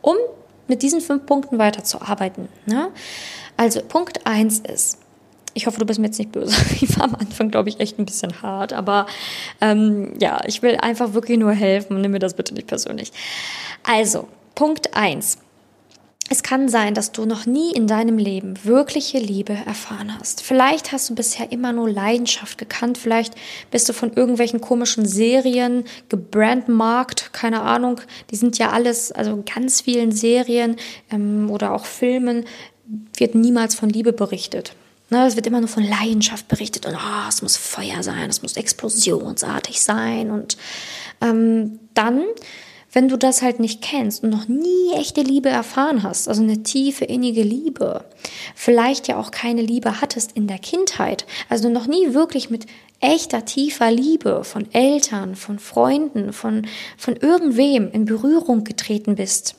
um 0.01 0.15
mit 0.67 0.81
diesen 0.81 1.01
fünf 1.01 1.25
Punkten 1.25 1.59
weiterzuarbeiten. 1.59 2.47
Ne? 2.65 2.89
Also 3.55 3.81
Punkt 3.81 4.25
eins 4.25 4.59
ist, 4.59 4.97
ich 5.53 5.67
hoffe, 5.67 5.79
du 5.79 5.85
bist 5.85 5.99
mir 5.99 6.07
jetzt 6.07 6.17
nicht 6.17 6.31
böse. 6.31 6.55
Ich 6.81 6.97
war 6.97 7.05
am 7.05 7.15
Anfang, 7.15 7.51
glaube 7.51 7.69
ich, 7.69 7.79
echt 7.79 7.99
ein 7.99 8.05
bisschen 8.05 8.41
hart, 8.41 8.73
aber 8.73 9.05
ähm, 9.61 10.13
ja, 10.19 10.41
ich 10.47 10.63
will 10.63 10.77
einfach 10.77 11.13
wirklich 11.13 11.37
nur 11.37 11.51
helfen. 11.51 12.01
Nimm 12.01 12.11
mir 12.11 12.19
das 12.19 12.33
bitte 12.33 12.55
nicht 12.55 12.65
persönlich. 12.65 13.11
Also, 13.83 14.27
Punkt 14.55 14.95
eins 14.95 15.37
es 16.29 16.41
kann 16.41 16.69
sein, 16.69 16.93
dass 16.93 17.11
du 17.11 17.25
noch 17.25 17.45
nie 17.45 17.73
in 17.73 17.85
deinem 17.85 18.17
Leben 18.17 18.55
wirkliche 18.63 19.17
Liebe 19.17 19.53
erfahren 19.65 20.17
hast. 20.17 20.41
Vielleicht 20.41 20.91
hast 20.91 21.09
du 21.09 21.15
bisher 21.15 21.51
immer 21.51 21.73
nur 21.73 21.89
Leidenschaft 21.89 22.57
gekannt. 22.57 22.97
Vielleicht 22.97 23.35
bist 23.71 23.89
du 23.89 23.93
von 23.93 24.13
irgendwelchen 24.13 24.61
komischen 24.61 25.05
Serien 25.05 25.83
gebrandmarkt. 26.07 27.33
Keine 27.33 27.61
Ahnung. 27.61 27.99
Die 28.31 28.37
sind 28.37 28.57
ja 28.57 28.71
alles, 28.71 29.11
also 29.11 29.43
ganz 29.53 29.81
vielen 29.81 30.13
Serien 30.13 30.77
ähm, 31.11 31.49
oder 31.51 31.73
auch 31.73 31.85
Filmen 31.85 32.45
wird 33.17 33.35
niemals 33.35 33.75
von 33.75 33.89
Liebe 33.89 34.13
berichtet. 34.13 34.75
Ne, 35.09 35.27
es 35.27 35.35
wird 35.35 35.45
immer 35.45 35.59
nur 35.59 35.69
von 35.69 35.83
Leidenschaft 35.83 36.47
berichtet 36.47 36.85
und 36.85 36.95
oh, 36.95 37.27
es 37.27 37.41
muss 37.41 37.57
Feuer 37.57 38.01
sein, 38.01 38.29
es 38.29 38.41
muss 38.41 38.55
explosionsartig 38.55 39.81
sein. 39.81 40.31
Und 40.31 40.57
ähm, 41.21 41.79
dann 41.93 42.23
wenn 42.93 43.09
du 43.09 43.17
das 43.17 43.41
halt 43.41 43.59
nicht 43.59 43.81
kennst 43.81 44.23
und 44.23 44.29
noch 44.29 44.47
nie 44.47 44.93
echte 44.95 45.21
Liebe 45.21 45.49
erfahren 45.49 46.03
hast, 46.03 46.27
also 46.29 46.43
eine 46.43 46.63
tiefe, 46.63 47.05
innige 47.05 47.43
Liebe, 47.43 48.05
vielleicht 48.55 49.07
ja 49.07 49.19
auch 49.19 49.31
keine 49.31 49.61
Liebe 49.61 49.99
hattest 49.99 50.33
in 50.33 50.47
der 50.47 50.59
Kindheit, 50.59 51.25
also 51.49 51.69
noch 51.69 51.87
nie 51.87 52.13
wirklich 52.13 52.49
mit 52.49 52.67
echter, 52.99 53.43
tiefer 53.43 53.91
Liebe 53.91 54.43
von 54.43 54.71
Eltern, 54.73 55.35
von 55.35 55.59
Freunden, 55.59 56.31
von, 56.31 56.67
von 56.97 57.15
irgendwem 57.17 57.91
in 57.91 58.05
Berührung 58.05 58.63
getreten 58.63 59.15
bist, 59.15 59.55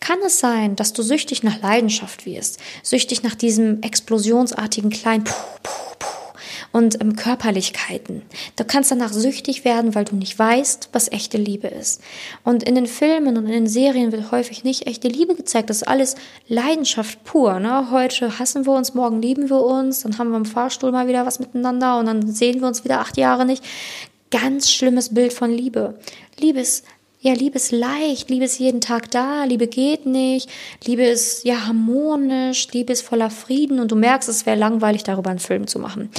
kann 0.00 0.18
es 0.26 0.40
sein, 0.40 0.74
dass 0.74 0.92
du 0.92 1.02
süchtig 1.02 1.44
nach 1.44 1.60
Leidenschaft 1.62 2.26
wirst, 2.26 2.58
süchtig 2.82 3.22
nach 3.22 3.36
diesem 3.36 3.80
explosionsartigen 3.82 4.90
kleinen 4.90 5.22
Puh, 5.22 5.32
Puh, 5.62 5.91
und 6.72 7.00
ähm, 7.00 7.16
Körperlichkeiten. 7.16 8.22
Du 8.56 8.64
kannst 8.64 8.90
danach 8.90 9.12
süchtig 9.12 9.64
werden, 9.64 9.94
weil 9.94 10.04
du 10.04 10.16
nicht 10.16 10.38
weißt, 10.38 10.88
was 10.92 11.12
echte 11.12 11.38
Liebe 11.38 11.68
ist. 11.68 12.02
Und 12.44 12.62
in 12.62 12.74
den 12.74 12.86
Filmen 12.86 13.36
und 13.36 13.46
in 13.46 13.52
den 13.52 13.66
Serien 13.66 14.10
wird 14.12 14.32
häufig 14.32 14.64
nicht 14.64 14.86
echte 14.86 15.08
Liebe 15.08 15.34
gezeigt. 15.34 15.70
Das 15.70 15.78
ist 15.78 15.88
alles 15.88 16.16
Leidenschaft 16.48 17.22
pur. 17.24 17.60
Ne? 17.60 17.90
Heute 17.90 18.38
hassen 18.38 18.66
wir 18.66 18.72
uns, 18.72 18.94
morgen 18.94 19.20
lieben 19.20 19.50
wir 19.50 19.62
uns, 19.62 20.02
dann 20.02 20.18
haben 20.18 20.30
wir 20.30 20.38
im 20.38 20.44
Fahrstuhl 20.44 20.92
mal 20.92 21.08
wieder 21.08 21.26
was 21.26 21.38
miteinander 21.38 21.98
und 21.98 22.06
dann 22.06 22.26
sehen 22.32 22.60
wir 22.60 22.68
uns 22.68 22.84
wieder 22.84 23.00
acht 23.00 23.16
Jahre 23.16 23.44
nicht. 23.44 23.64
Ganz 24.30 24.70
schlimmes 24.70 25.12
Bild 25.12 25.32
von 25.32 25.50
Liebe. 25.50 25.98
Liebe 26.40 26.60
ist 26.60 26.86
ja, 27.24 27.34
Liebe 27.34 27.54
ist 27.54 27.70
leicht, 27.70 28.30
Liebe 28.30 28.46
ist 28.46 28.58
jeden 28.58 28.80
Tag 28.80 29.08
da, 29.12 29.44
Liebe 29.44 29.68
geht 29.68 30.06
nicht, 30.06 30.50
Liebe 30.84 31.04
ist 31.04 31.44
ja 31.44 31.68
harmonisch, 31.68 32.66
Liebe 32.72 32.92
ist 32.92 33.02
voller 33.02 33.30
Frieden 33.30 33.78
und 33.78 33.92
du 33.92 33.94
merkst, 33.94 34.28
es 34.28 34.44
wäre 34.44 34.58
langweilig, 34.58 35.04
darüber 35.04 35.30
einen 35.30 35.38
Film 35.38 35.68
zu 35.68 35.78
machen. 35.78 36.10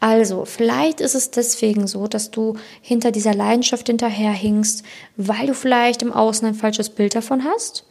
Also, 0.00 0.46
vielleicht 0.46 1.02
ist 1.02 1.14
es 1.14 1.30
deswegen 1.30 1.86
so, 1.86 2.06
dass 2.06 2.30
du 2.30 2.54
hinter 2.80 3.12
dieser 3.12 3.34
Leidenschaft 3.34 3.86
hinterherhingst, 3.88 4.82
weil 5.18 5.46
du 5.46 5.52
vielleicht 5.52 6.00
im 6.00 6.10
Außen 6.10 6.48
ein 6.48 6.54
falsches 6.54 6.88
Bild 6.88 7.14
davon 7.14 7.44
hast. 7.44 7.84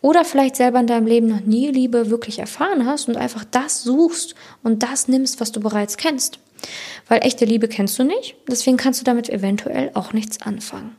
Oder 0.00 0.24
vielleicht 0.24 0.56
selber 0.56 0.80
in 0.80 0.88
deinem 0.88 1.06
Leben 1.06 1.28
noch 1.28 1.42
nie 1.42 1.68
Liebe 1.68 2.10
wirklich 2.10 2.40
erfahren 2.40 2.84
hast 2.84 3.06
und 3.08 3.16
einfach 3.16 3.44
das 3.44 3.84
suchst 3.84 4.34
und 4.64 4.82
das 4.82 5.06
nimmst, 5.06 5.40
was 5.40 5.52
du 5.52 5.60
bereits 5.60 5.96
kennst. 5.96 6.40
Weil 7.06 7.24
echte 7.24 7.44
Liebe 7.44 7.68
kennst 7.68 7.96
du 7.96 8.02
nicht, 8.02 8.34
deswegen 8.48 8.76
kannst 8.76 9.00
du 9.00 9.04
damit 9.04 9.28
eventuell 9.28 9.92
auch 9.94 10.12
nichts 10.12 10.42
anfangen. 10.42 10.96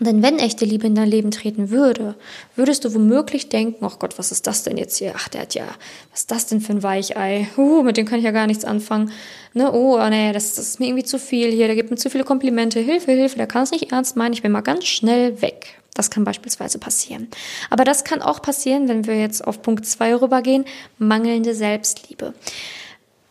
Denn 0.00 0.22
wenn 0.22 0.38
echte 0.38 0.64
Liebe 0.64 0.86
in 0.86 0.94
dein 0.94 1.08
Leben 1.08 1.32
treten 1.32 1.70
würde, 1.70 2.14
würdest 2.54 2.84
du 2.84 2.94
womöglich 2.94 3.48
denken, 3.48 3.84
ach 3.84 3.98
Gott, 3.98 4.16
was 4.16 4.30
ist 4.30 4.46
das 4.46 4.62
denn 4.62 4.76
jetzt 4.76 4.98
hier? 4.98 5.14
Ach, 5.16 5.28
der 5.28 5.42
hat 5.42 5.54
ja, 5.54 5.66
was 6.10 6.20
ist 6.20 6.30
das 6.30 6.46
denn 6.46 6.60
für 6.60 6.72
ein 6.72 6.82
Weichei? 6.84 7.48
Uh, 7.56 7.82
mit 7.82 7.96
dem 7.96 8.06
kann 8.06 8.20
ich 8.20 8.24
ja 8.24 8.30
gar 8.30 8.46
nichts 8.46 8.64
anfangen. 8.64 9.10
Ne, 9.54 9.72
oh, 9.72 9.98
nee, 10.08 10.32
das, 10.32 10.54
das 10.54 10.68
ist 10.68 10.80
mir 10.80 10.86
irgendwie 10.86 11.04
zu 11.04 11.18
viel 11.18 11.50
hier, 11.50 11.66
der 11.66 11.74
gibt 11.74 11.90
mir 11.90 11.96
zu 11.96 12.10
viele 12.10 12.24
Komplimente. 12.24 12.78
Hilfe, 12.78 13.10
Hilfe, 13.10 13.36
der 13.36 13.48
kann 13.48 13.64
es 13.64 13.72
nicht 13.72 13.90
ernst 13.90 14.16
meinen, 14.16 14.34
ich 14.34 14.42
bin 14.42 14.52
mal 14.52 14.60
ganz 14.60 14.84
schnell 14.86 15.42
weg. 15.42 15.80
Das 15.94 16.10
kann 16.10 16.22
beispielsweise 16.22 16.78
passieren. 16.78 17.26
Aber 17.70 17.84
das 17.84 18.04
kann 18.04 18.22
auch 18.22 18.40
passieren, 18.40 18.86
wenn 18.88 19.06
wir 19.08 19.18
jetzt 19.18 19.44
auf 19.44 19.62
Punkt 19.62 19.84
zwei 19.84 20.14
rübergehen, 20.14 20.64
mangelnde 20.98 21.54
Selbstliebe. 21.54 22.34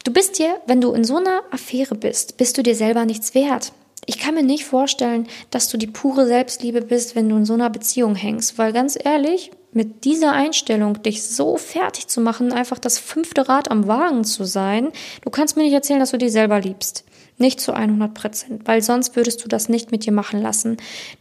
Du 0.03 0.12
bist 0.12 0.38
dir, 0.38 0.57
wenn 0.67 0.81
du 0.81 0.91
in 0.91 1.05
so 1.05 1.15
einer 1.15 1.43
Affäre 1.51 1.95
bist, 1.95 2.36
bist 2.36 2.57
du 2.57 2.63
dir 2.63 2.75
selber 2.75 3.05
nichts 3.05 3.33
wert. 3.36 3.71
Ich 4.09 4.19
kann 4.19 4.35
mir 4.35 4.43
nicht 4.43 4.63
vorstellen, 4.63 5.27
dass 5.51 5.67
du 5.67 5.77
die 5.77 5.85
pure 5.85 6.25
Selbstliebe 6.25 6.81
bist, 6.81 7.15
wenn 7.17 7.27
du 7.27 7.35
in 7.35 7.45
so 7.45 7.53
einer 7.53 7.69
Beziehung 7.69 8.15
hängst, 8.15 8.57
weil 8.57 8.71
ganz 8.71 8.97
ehrlich, 9.01 9.51
mit 9.73 10.05
dieser 10.05 10.31
Einstellung, 10.31 11.03
dich 11.03 11.23
so 11.23 11.57
fertig 11.57 12.07
zu 12.07 12.21
machen, 12.21 12.53
einfach 12.53 12.79
das 12.79 12.99
fünfte 12.99 13.49
Rad 13.49 13.69
am 13.69 13.85
Wagen 13.85 14.23
zu 14.23 14.45
sein, 14.45 14.93
du 15.21 15.29
kannst 15.29 15.57
mir 15.57 15.63
nicht 15.63 15.73
erzählen, 15.73 15.99
dass 15.99 16.11
du 16.11 16.17
dich 16.17 16.31
selber 16.31 16.61
liebst. 16.61 17.03
Nicht 17.37 17.59
zu 17.59 17.73
100 17.73 18.13
Prozent, 18.13 18.61
weil 18.65 18.81
sonst 18.81 19.17
würdest 19.17 19.43
du 19.43 19.49
das 19.49 19.67
nicht 19.67 19.91
mit 19.91 20.05
dir 20.05 20.13
machen 20.13 20.41
lassen. 20.41 20.77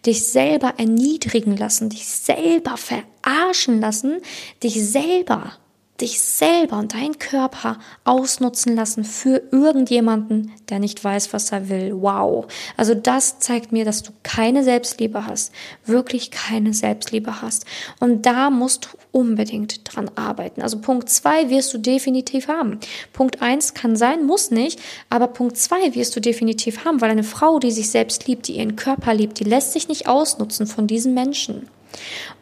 Dich 0.06 0.24
selber 0.24 0.74
erniedrigen 0.78 1.56
lassen, 1.56 1.90
dich 1.90 2.06
selber 2.06 2.76
verarschen 2.76 3.80
lassen, 3.80 4.22
dich 4.62 4.82
selber 4.88 5.58
dich 6.00 6.20
selber 6.20 6.78
und 6.78 6.94
deinen 6.94 7.18
Körper 7.18 7.78
ausnutzen 8.04 8.76
lassen 8.76 9.04
für 9.04 9.42
irgendjemanden, 9.50 10.52
der 10.68 10.78
nicht 10.78 11.02
weiß, 11.02 11.32
was 11.32 11.52
er 11.52 11.68
will. 11.68 11.92
Wow. 11.94 12.46
Also 12.76 12.94
das 12.94 13.38
zeigt 13.38 13.72
mir, 13.72 13.84
dass 13.84 14.02
du 14.02 14.12
keine 14.22 14.62
Selbstliebe 14.62 15.26
hast. 15.26 15.52
Wirklich 15.84 16.30
keine 16.30 16.74
Selbstliebe 16.74 17.40
hast. 17.40 17.64
Und 18.00 18.26
da 18.26 18.50
musst 18.50 18.86
du 18.86 18.88
unbedingt 19.12 19.80
dran 19.84 20.10
arbeiten. 20.14 20.60
Also 20.60 20.78
Punkt 20.80 21.08
zwei 21.08 21.48
wirst 21.48 21.72
du 21.72 21.78
definitiv 21.78 22.48
haben. 22.48 22.78
Punkt 23.12 23.40
eins 23.40 23.72
kann 23.72 23.96
sein, 23.96 24.26
muss 24.26 24.50
nicht. 24.50 24.80
Aber 25.08 25.28
Punkt 25.28 25.56
zwei 25.56 25.94
wirst 25.94 26.14
du 26.14 26.20
definitiv 26.20 26.84
haben, 26.84 27.00
weil 27.00 27.10
eine 27.10 27.24
Frau, 27.24 27.58
die 27.58 27.70
sich 27.70 27.90
selbst 27.90 28.26
liebt, 28.26 28.48
die 28.48 28.56
ihren 28.56 28.76
Körper 28.76 29.14
liebt, 29.14 29.40
die 29.40 29.44
lässt 29.44 29.72
sich 29.72 29.88
nicht 29.88 30.06
ausnutzen 30.06 30.66
von 30.66 30.86
diesen 30.86 31.14
Menschen. 31.14 31.68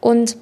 Und 0.00 0.36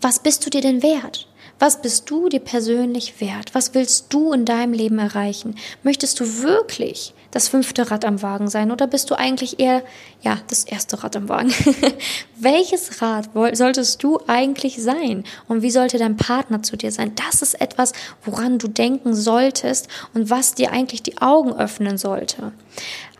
was 0.00 0.18
bist 0.20 0.44
du 0.44 0.50
dir 0.50 0.60
denn 0.60 0.82
wert? 0.82 1.28
Was 1.58 1.80
bist 1.80 2.10
du 2.10 2.28
dir 2.28 2.40
persönlich 2.40 3.18
wert? 3.20 3.54
Was 3.54 3.72
willst 3.72 4.12
du 4.12 4.32
in 4.32 4.44
deinem 4.44 4.74
Leben 4.74 4.98
erreichen? 4.98 5.56
Möchtest 5.82 6.20
du 6.20 6.42
wirklich 6.42 7.14
das 7.30 7.48
fünfte 7.48 7.90
Rad 7.90 8.04
am 8.04 8.20
Wagen 8.20 8.48
sein 8.48 8.70
oder 8.70 8.86
bist 8.86 9.10
du 9.10 9.14
eigentlich 9.14 9.58
eher, 9.58 9.82
ja, 10.20 10.38
das 10.48 10.64
erste 10.64 11.02
Rad 11.02 11.16
am 11.16 11.30
Wagen? 11.30 11.54
Welches 12.36 13.00
Rad 13.00 13.30
solltest 13.52 14.02
du 14.02 14.20
eigentlich 14.26 14.82
sein? 14.82 15.24
Und 15.48 15.62
wie 15.62 15.70
sollte 15.70 15.96
dein 15.96 16.18
Partner 16.18 16.62
zu 16.62 16.76
dir 16.76 16.92
sein? 16.92 17.12
Das 17.14 17.40
ist 17.40 17.58
etwas, 17.58 17.92
woran 18.24 18.58
du 18.58 18.68
denken 18.68 19.14
solltest 19.14 19.88
und 20.12 20.28
was 20.28 20.54
dir 20.54 20.72
eigentlich 20.72 21.02
die 21.02 21.18
Augen 21.22 21.54
öffnen 21.54 21.96
sollte. 21.96 22.52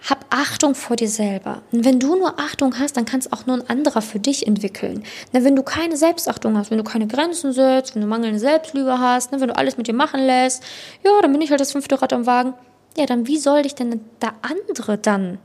Hab 0.08 0.26
Achtung 0.30 0.74
vor 0.74 0.96
dir 0.96 1.08
selber. 1.08 1.62
Und 1.72 1.84
wenn 1.84 1.98
du 1.98 2.16
nur 2.16 2.38
Achtung 2.38 2.78
hast, 2.78 2.96
dann 2.96 3.06
kann 3.06 3.20
es 3.20 3.32
auch 3.32 3.46
nur 3.46 3.56
ein 3.56 3.68
anderer 3.68 4.02
für 4.02 4.20
dich 4.20 4.46
entwickeln. 4.46 5.02
Denn 5.32 5.44
wenn 5.44 5.56
du 5.56 5.62
keine 5.62 5.96
Selbstachtung 5.96 6.56
hast, 6.56 6.70
wenn 6.70 6.78
du 6.78 6.84
keine 6.84 7.06
Grenzen 7.06 7.52
setzt, 7.52 7.94
wenn 7.94 8.02
du 8.02 8.08
mangelnde 8.08 8.38
Selbstliebe 8.38 8.98
hast, 8.98 9.32
ne, 9.32 9.40
wenn 9.40 9.48
du 9.48 9.56
alles 9.56 9.76
mit 9.76 9.88
dir 9.88 9.94
machen 9.94 10.20
lässt, 10.20 10.62
ja, 11.04 11.10
dann 11.22 11.32
bin 11.32 11.40
ich 11.40 11.50
halt 11.50 11.60
das 11.60 11.72
fünfte 11.72 12.00
Rad 12.00 12.12
am 12.12 12.26
Wagen. 12.26 12.54
Ja, 12.96 13.06
dann 13.06 13.26
wie 13.26 13.38
soll 13.38 13.62
dich 13.62 13.74
denn 13.74 14.00
der 14.22 14.34
andere 14.42 14.96
dann 14.96 15.38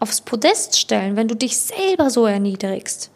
aufs 0.00 0.20
Podest 0.20 0.78
stellen, 0.78 1.16
wenn 1.16 1.28
du 1.28 1.36
dich 1.36 1.56
selber 1.58 2.10
so 2.10 2.26
erniedrigst? 2.26 3.10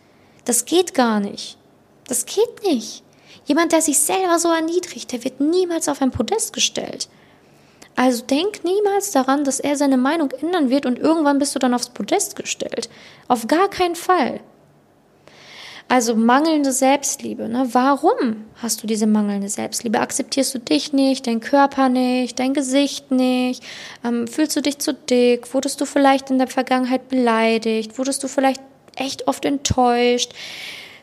Das 0.45 0.65
geht 0.65 0.95
gar 0.95 1.21
nicht. 1.21 1.59
Das 2.07 2.25
geht 2.25 2.63
nicht. 2.65 3.03
Jemand, 3.45 3.73
der 3.73 3.83
sich 3.83 3.99
selber 3.99 4.39
so 4.39 4.49
erniedrigt, 4.49 5.13
der 5.13 5.25
wird 5.25 5.41
niemals 5.41 5.89
auf 5.89 6.03
ein 6.03 6.11
Podest 6.11 6.53
gestellt. 6.53 7.09
Also 7.99 8.23
denk 8.23 8.63
niemals 8.63 9.11
daran, 9.11 9.43
dass 9.43 9.59
er 9.59 9.75
seine 9.75 9.97
Meinung 9.97 10.31
ändern 10.31 10.71
wird 10.71 10.87
und 10.87 11.01
irgendwann 11.01 11.41
bist 11.41 11.57
du 11.57 11.59
dann 11.59 11.75
aufs 11.75 11.89
Podest 11.89 12.37
gestellt. 12.37 12.89
Auf 13.27 13.49
gar 13.49 13.69
keinen 13.69 13.97
Fall. 13.97 14.39
Also 15.89 16.15
mangelnde 16.15 16.71
Selbstliebe. 16.71 17.49
Ne? 17.49 17.67
Warum 17.73 18.45
hast 18.63 18.81
du 18.81 18.87
diese 18.87 19.09
mangelnde 19.09 19.49
Selbstliebe? 19.49 19.99
Akzeptierst 19.99 20.55
du 20.55 20.61
dich 20.61 20.93
nicht, 20.93 21.27
dein 21.27 21.41
Körper 21.41 21.89
nicht, 21.89 22.39
dein 22.39 22.55
Gesicht 22.55 23.11
nicht? 23.11 23.65
Ähm, 24.05 24.29
fühlst 24.29 24.55
du 24.55 24.61
dich 24.61 24.79
zu 24.79 24.95
dick? 24.95 25.53
Wurdest 25.53 25.81
du 25.81 25.85
vielleicht 25.85 26.31
in 26.31 26.39
der 26.39 26.47
Vergangenheit 26.47 27.09
beleidigt? 27.09 27.99
Wurdest 27.99 28.23
du 28.23 28.29
vielleicht 28.29 28.61
echt 28.95 29.27
oft 29.27 29.45
enttäuscht? 29.45 30.35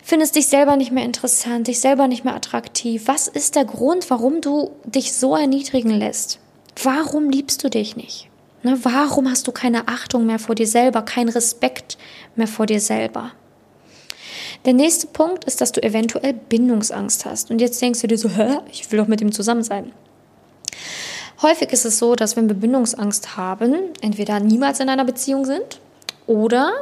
Findest 0.02 0.38
dich 0.38 0.48
selber 0.48 0.78
nicht 0.78 0.94
mehr 0.94 1.04
interessant, 1.04 1.68
dich 1.68 1.82
selber 1.82 2.08
nicht 2.08 2.24
mehr 2.24 2.36
attraktiv? 2.36 3.10
Was 3.10 3.28
ist 3.28 3.58
der 3.58 3.66
Grund, 3.66 4.10
warum 4.10 4.40
du 4.40 4.72
dich 4.86 5.12
so 5.12 5.36
erniedrigen 5.36 5.92
lässt? 5.92 6.40
Warum 6.84 7.29
liebst 7.29 7.63
du 7.63 7.70
dich 7.70 7.96
nicht? 7.96 8.29
Ne, 8.63 8.79
warum 8.84 9.29
hast 9.29 9.48
du 9.48 9.51
keine 9.51 9.88
Achtung 9.88 10.25
mehr 10.25 10.39
vor 10.39 10.55
dir 10.55 10.67
selber, 10.67 11.03
keinen 11.03 11.29
Respekt 11.29 11.98
mehr 12.36 12.48
vor 12.48 12.65
dir 12.65 12.79
selber? 12.79 13.32
Der 14.65 14.74
nächste 14.74 15.08
Punkt 15.08 15.46
ist, 15.46 15.62
dass 15.62 15.72
du 15.72 15.84
eventuell 15.84 16.34
Bindungsangst 16.34 17.25
hast. 17.25 17.51
Und 17.51 17.62
jetzt 17.62 17.82
denkst 17.82 18.01
du 18.01 18.08
dir 18.08 18.17
so, 18.17 18.29
hä, 18.29 18.58
ich 18.72 18.91
will 18.91 18.98
doch 18.98 19.08
mit 19.08 19.22
ihm 19.22 19.32
zusammen 19.32 19.63
sein. 19.63 19.91
Häufig 21.41 21.72
ist 21.72 21.86
es 21.86 22.00
so, 22.00 22.15
dass 22.15 22.36
wenn 22.36 22.48
wir 22.48 22.55
Bindungsangst 22.55 23.38
haben, 23.38 23.75
entweder 24.01 24.39
niemals 24.39 24.79
in 24.79 24.89
einer 24.89 25.05
Beziehung 25.05 25.46
sind 25.46 25.79
oder 26.27 26.74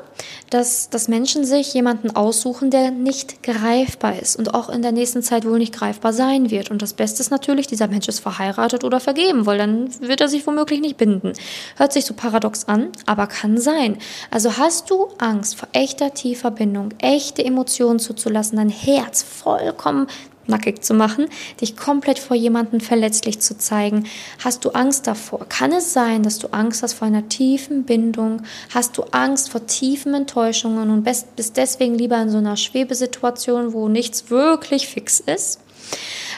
dass, 0.49 0.89
dass 0.89 1.07
Menschen 1.07 1.45
sich 1.45 1.73
jemanden 1.73 2.15
aussuchen, 2.15 2.69
der 2.69 2.91
nicht 2.91 3.41
greifbar 3.43 4.19
ist 4.19 4.35
und 4.35 4.53
auch 4.53 4.69
in 4.69 4.81
der 4.81 4.91
nächsten 4.91 5.23
Zeit 5.23 5.45
wohl 5.45 5.57
nicht 5.57 5.73
greifbar 5.73 6.13
sein 6.13 6.51
wird. 6.51 6.69
Und 6.69 6.81
das 6.81 6.93
Beste 6.93 7.21
ist 7.21 7.31
natürlich, 7.31 7.67
dieser 7.67 7.87
Mensch 7.87 8.07
ist 8.07 8.19
verheiratet 8.19 8.83
oder 8.83 8.99
vergeben, 8.99 9.45
weil 9.45 9.57
dann 9.57 9.89
wird 10.01 10.21
er 10.21 10.27
sich 10.27 10.45
womöglich 10.45 10.79
nicht 10.79 10.97
binden. 10.97 11.33
Hört 11.77 11.93
sich 11.93 12.05
so 12.05 12.13
paradox 12.13 12.67
an, 12.67 12.89
aber 13.05 13.27
kann 13.27 13.57
sein. 13.57 13.97
Also 14.29 14.57
hast 14.57 14.89
du 14.89 15.07
Angst 15.17 15.55
vor 15.55 15.67
echter 15.73 16.13
tiefer 16.13 16.51
Bindung, 16.51 16.89
echte 16.99 17.43
Emotionen 17.43 17.99
zuzulassen, 17.99 18.57
dein 18.57 18.69
Herz 18.69 19.23
vollkommen 19.23 20.07
nackig 20.47 20.83
zu 20.83 20.93
machen, 20.93 21.27
dich 21.61 21.75
komplett 21.77 22.19
vor 22.19 22.35
jemanden 22.35 22.81
verletzlich 22.81 23.39
zu 23.39 23.57
zeigen. 23.57 24.05
Hast 24.43 24.65
du 24.65 24.71
Angst 24.71 25.07
davor? 25.07 25.45
Kann 25.47 25.71
es 25.71 25.93
sein, 25.93 26.23
dass 26.23 26.39
du 26.39 26.47
Angst 26.51 26.83
hast 26.83 26.93
vor 26.93 27.07
einer 27.07 27.29
tiefen 27.29 27.83
Bindung? 27.83 28.43
Hast 28.73 28.97
du 28.97 29.03
Angst 29.11 29.49
vor 29.49 29.65
tiefen 29.65 30.13
Enttäuschungen 30.13 30.89
und 30.89 31.03
bist 31.03 31.27
deswegen 31.55 31.95
lieber 31.95 32.21
in 32.21 32.29
so 32.29 32.37
einer 32.37 32.57
Schwebesituation, 32.57 33.73
wo 33.73 33.87
nichts 33.87 34.29
wirklich 34.29 34.87
fix 34.87 35.19
ist? 35.19 35.59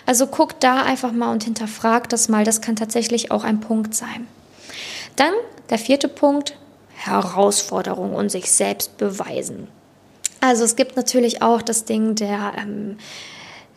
Also 0.05 0.27
guck 0.27 0.59
da 0.59 0.83
einfach 0.83 1.12
mal 1.12 1.31
und 1.31 1.43
hinterfrag 1.43 2.09
das 2.09 2.29
mal. 2.29 2.43
Das 2.43 2.62
kann 2.62 2.75
tatsächlich 2.75 3.31
auch 3.31 3.43
ein 3.43 3.59
Punkt 3.59 3.95
sein. 3.95 4.27
Dann 5.15 5.33
der 5.69 5.79
vierte 5.79 6.07
Punkt, 6.07 6.57
Herausforderung 6.93 8.13
und 8.13 8.29
sich 8.29 8.51
selbst 8.51 8.97
beweisen. 8.97 9.67
Also 10.41 10.63
es 10.63 10.75
gibt 10.75 10.95
natürlich 10.95 11.41
auch 11.41 11.62
das 11.62 11.85
Ding 11.85 12.15
der 12.15 12.53
ähm, 12.57 12.97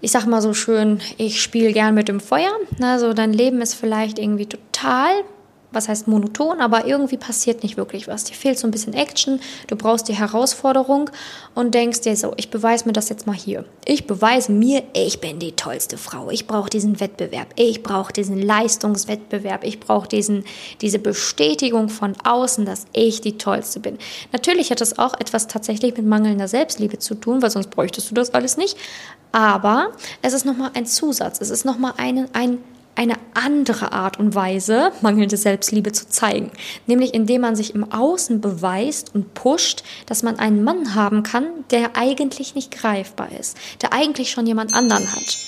ich 0.01 0.13
sag 0.13 0.27
mal 0.27 0.43
so 0.43 0.55
schön, 0.55 1.01
ich 1.17 1.43
spiele 1.43 1.73
gern 1.73 1.95
mit 1.95 2.09
dem 2.09 2.21
Feuer. 2.21 2.53
Also 2.81 3.13
dein 3.13 3.33
Leben 3.33 3.61
ist 3.61 3.75
vielleicht 3.75 4.19
irgendwie 4.19 4.47
total 4.47 5.25
was 5.71 5.89
heißt 5.89 6.09
monoton, 6.09 6.61
aber 6.61 6.87
irgendwie 6.87 7.17
passiert 7.17 7.63
nicht 7.63 7.77
wirklich 7.77 8.09
was. 8.09 8.25
Dir 8.25 8.35
fehlt 8.35 8.59
so 8.59 8.67
ein 8.67 8.71
bisschen 8.71 8.95
Action, 8.95 9.41
du 9.67 9.77
brauchst 9.77 10.09
die 10.09 10.15
Herausforderung 10.15 11.11
und 11.55 11.75
denkst 11.75 12.01
dir 12.03 12.17
so, 12.17 12.33
ich 12.37 12.51
beweise 12.51 12.87
mir 12.87 12.93
das 12.93 13.09
jetzt 13.11 13.27
mal 13.27 13.37
hier. 13.37 13.65
Ich 13.85 14.07
beweise 14.07 14.53
mir, 14.53 14.83
ich 14.95 15.21
bin 15.21 15.39
die 15.39 15.53
tollste 15.53 15.99
Frau. 15.99 16.31
Ich 16.31 16.47
brauche 16.47 16.71
diesen 16.71 17.01
Wettbewerb. 17.01 17.49
Ich 17.57 17.83
brauche 17.83 18.13
diesen 18.13 18.41
Leistungswettbewerb. 18.41 19.65
Ich 19.65 19.81
brauche 19.81 20.09
diese 20.09 20.99
Bestätigung 20.99 21.89
von 21.89 22.15
außen, 22.25 22.65
dass 22.65 22.87
ich 22.93 23.21
die 23.21 23.37
tollste 23.37 23.81
bin. 23.81 23.99
Natürlich 24.33 24.71
hat 24.71 24.81
das 24.81 24.99
auch 24.99 25.15
etwas 25.21 25.49
tatsächlich 25.49 25.97
mit 25.97 26.07
mangelnder 26.07 26.49
Selbstliebe 26.49 26.99
zu 26.99 27.15
tun, 27.15 27.43
weil 27.43 27.51
sonst 27.51 27.71
bräuchtest 27.71 28.11
du 28.11 28.15
das 28.15 28.33
alles 28.33 28.57
nicht. 28.57 28.77
Aber 29.33 29.93
es 30.23 30.33
ist 30.33 30.47
nochmal 30.47 30.71
ein 30.75 30.87
Zusatz. 30.87 31.41
Es 31.41 31.51
ist 31.51 31.65
nochmal 31.65 31.95
ein, 31.99 32.29
ein, 32.35 32.59
eine 32.99 33.15
andere 33.33 33.93
Art 33.93 34.19
und 34.19 34.35
Weise, 34.35 34.91
mangelnde 35.03 35.37
Selbstliebe 35.37 35.93
zu 35.93 36.09
zeigen. 36.09 36.51
Nämlich 36.89 37.15
indem 37.15 37.43
man 37.43 37.55
sich 37.55 37.73
im 37.73 37.93
Außen 37.93 38.41
beweist 38.41 39.15
und 39.15 39.35
pusht, 39.35 39.85
dass 40.07 40.25
man 40.25 40.41
einen 40.41 40.65
Mann 40.65 40.97
haben 40.97 41.23
kann, 41.23 41.47
der 41.71 41.97
eigentlich 41.97 42.57
nicht 42.57 42.73
greifbar 42.73 43.31
ist, 43.39 43.57
der 43.83 43.93
eigentlich 43.93 44.33
schon 44.33 44.49
jemand 44.49 44.75
anderen 44.75 45.11
hat. 45.13 45.39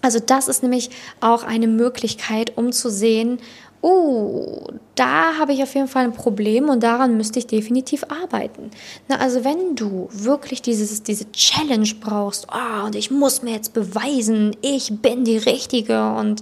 Also 0.00 0.20
das 0.20 0.46
ist 0.46 0.62
nämlich 0.62 0.90
auch 1.20 1.42
eine 1.42 1.66
Möglichkeit, 1.66 2.56
um 2.56 2.70
zu 2.70 2.88
sehen, 2.88 3.40
oh, 3.80 4.68
da 4.94 5.38
habe 5.38 5.52
ich 5.52 5.62
auf 5.62 5.74
jeden 5.74 5.86
Fall 5.86 6.04
ein 6.04 6.12
Problem 6.12 6.68
und 6.68 6.82
daran 6.82 7.16
müsste 7.16 7.38
ich 7.38 7.46
definitiv 7.46 8.04
arbeiten. 8.08 8.70
Na, 9.06 9.16
also 9.16 9.44
wenn 9.44 9.76
du 9.76 10.08
wirklich 10.10 10.62
dieses, 10.62 11.02
diese 11.02 11.30
Challenge 11.30 11.88
brauchst, 12.00 12.48
oh, 12.52 12.86
und 12.86 12.96
ich 12.96 13.10
muss 13.10 13.42
mir 13.42 13.52
jetzt 13.52 13.74
beweisen, 13.74 14.56
ich 14.60 14.90
bin 15.00 15.24
die 15.24 15.38
Richtige 15.38 16.10
und 16.12 16.40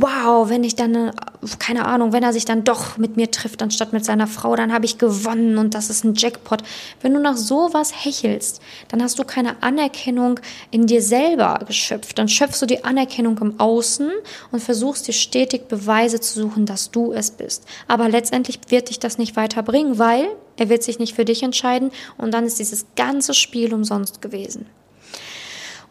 wow, 0.00 0.48
wenn 0.48 0.62
ich 0.62 0.76
dann, 0.76 1.10
keine 1.58 1.86
Ahnung, 1.86 2.12
wenn 2.12 2.22
er 2.22 2.32
sich 2.32 2.44
dann 2.44 2.62
doch 2.62 2.98
mit 2.98 3.16
mir 3.16 3.32
trifft, 3.32 3.62
anstatt 3.62 3.92
mit 3.92 4.04
seiner 4.04 4.28
Frau, 4.28 4.54
dann 4.54 4.72
habe 4.72 4.84
ich 4.84 4.98
gewonnen 4.98 5.58
und 5.58 5.74
das 5.74 5.90
ist 5.90 6.04
ein 6.04 6.14
Jackpot. 6.14 6.62
Wenn 7.00 7.14
du 7.14 7.20
nach 7.20 7.36
sowas 7.36 7.92
hechelst, 8.04 8.60
dann 8.88 9.02
hast 9.02 9.18
du 9.18 9.24
keine 9.24 9.60
Anerkennung 9.60 10.38
in 10.70 10.86
dir 10.86 11.02
selber 11.02 11.58
geschöpft. 11.66 12.16
Dann 12.16 12.28
schöpfst 12.28 12.62
du 12.62 12.66
die 12.66 12.84
Anerkennung 12.84 13.38
im 13.38 13.58
Außen 13.58 14.10
und 14.52 14.62
versuchst 14.62 15.08
dir 15.08 15.12
stetig 15.12 15.66
Beweise 15.66 16.20
zu 16.20 16.42
suchen, 16.42 16.57
dass 16.66 16.90
du 16.90 17.12
es 17.12 17.30
bist. 17.30 17.64
Aber 17.86 18.08
letztendlich 18.08 18.60
wird 18.68 18.88
dich 18.88 18.98
das 18.98 19.18
nicht 19.18 19.36
weiterbringen, 19.36 19.98
weil 19.98 20.28
er 20.56 20.68
wird 20.68 20.82
sich 20.82 20.98
nicht 20.98 21.14
für 21.14 21.24
dich 21.24 21.42
entscheiden 21.42 21.90
und 22.16 22.32
dann 22.32 22.46
ist 22.46 22.58
dieses 22.58 22.86
ganze 22.96 23.34
Spiel 23.34 23.72
umsonst 23.74 24.20
gewesen. 24.20 24.66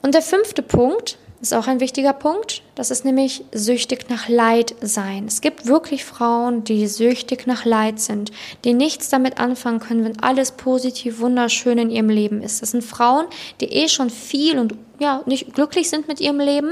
Und 0.01 0.13
der 0.13 0.21
fünfte 0.21 0.61
Punkt, 0.61 1.17
ist 1.41 1.53
auch 1.53 1.67
ein 1.67 1.79
wichtiger 1.79 2.13
Punkt. 2.13 2.63
Das 2.75 2.91
ist 2.91 3.05
nämlich 3.05 3.43
süchtig 3.53 4.09
nach 4.09 4.27
Leid 4.27 4.75
sein. 4.81 5.25
Es 5.27 5.41
gibt 5.41 5.67
wirklich 5.67 6.03
Frauen, 6.03 6.63
die 6.63 6.87
süchtig 6.87 7.45
nach 7.45 7.65
Leid 7.65 7.99
sind, 7.99 8.31
die 8.63 8.73
nichts 8.73 9.09
damit 9.09 9.39
anfangen 9.39 9.79
können, 9.79 10.03
wenn 10.03 10.19
alles 10.19 10.51
positiv, 10.51 11.19
wunderschön 11.19 11.77
in 11.77 11.89
ihrem 11.91 12.09
Leben 12.09 12.41
ist. 12.41 12.61
Das 12.61 12.71
sind 12.71 12.83
Frauen, 12.83 13.27
die 13.61 13.71
eh 13.71 13.87
schon 13.87 14.09
viel 14.09 14.57
und 14.57 14.73
ja, 14.99 15.21
nicht 15.25 15.53
glücklich 15.53 15.89
sind 15.89 16.07
mit 16.07 16.19
ihrem 16.19 16.39
Leben, 16.39 16.71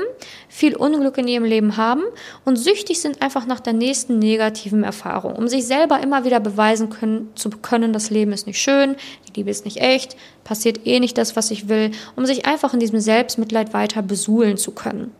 viel 0.49 0.75
Unglück 0.75 1.17
in 1.17 1.27
ihrem 1.27 1.43
Leben 1.43 1.77
haben 1.77 2.03
und 2.43 2.55
süchtig 2.57 2.99
sind 2.99 3.21
einfach 3.21 3.45
nach 3.45 3.59
der 3.59 3.73
nächsten 3.73 4.19
negativen 4.19 4.83
Erfahrung, 4.83 5.35
um 5.35 5.47
sich 5.47 5.65
selber 5.65 6.01
immer 6.01 6.25
wieder 6.25 6.39
beweisen 6.39 6.89
können, 6.89 7.31
zu 7.35 7.49
können, 7.49 7.93
das 7.93 8.09
Leben 8.09 8.31
ist 8.31 8.47
nicht 8.47 8.61
schön, 8.61 8.95
die 9.27 9.33
Liebe 9.39 9.51
ist 9.51 9.65
nicht 9.65 9.77
echt, 9.77 10.15
passiert 10.43 10.85
eh 10.85 10.99
nicht 10.99 11.17
das, 11.17 11.35
was 11.35 11.51
ich 11.51 11.69
will, 11.69 11.91
um 12.15 12.25
sich 12.25 12.45
einfach 12.45 12.73
in 12.73 12.79
diesem 12.79 12.99
Selbstmitleid 12.99 13.73
weiter 13.73 14.01
besuhlen 14.01 14.57
zu 14.57 14.71
können. 14.71 15.11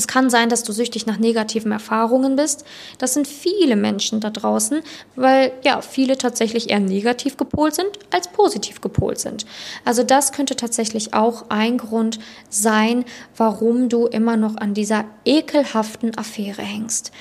Es 0.00 0.08
kann 0.08 0.30
sein, 0.30 0.48
dass 0.48 0.62
du 0.62 0.72
süchtig 0.72 1.04
nach 1.04 1.18
negativen 1.18 1.72
Erfahrungen 1.72 2.34
bist. 2.34 2.64
Das 2.96 3.12
sind 3.12 3.28
viele 3.28 3.76
Menschen 3.76 4.20
da 4.20 4.30
draußen, 4.30 4.80
weil 5.14 5.52
ja, 5.62 5.82
viele 5.82 6.16
tatsächlich 6.16 6.70
eher 6.70 6.80
negativ 6.80 7.36
gepolt 7.36 7.74
sind 7.74 7.90
als 8.10 8.28
positiv 8.28 8.80
gepolt 8.80 9.18
sind. 9.18 9.44
Also 9.84 10.02
das 10.02 10.32
könnte 10.32 10.56
tatsächlich 10.56 11.12
auch 11.12 11.50
ein 11.50 11.76
Grund 11.76 12.18
sein, 12.48 13.04
warum 13.36 13.90
du 13.90 14.06
immer 14.06 14.38
noch 14.38 14.56
an 14.56 14.72
dieser 14.72 15.04
ekelhaften 15.26 16.16
Affäre 16.16 16.62
hängst. 16.62 17.12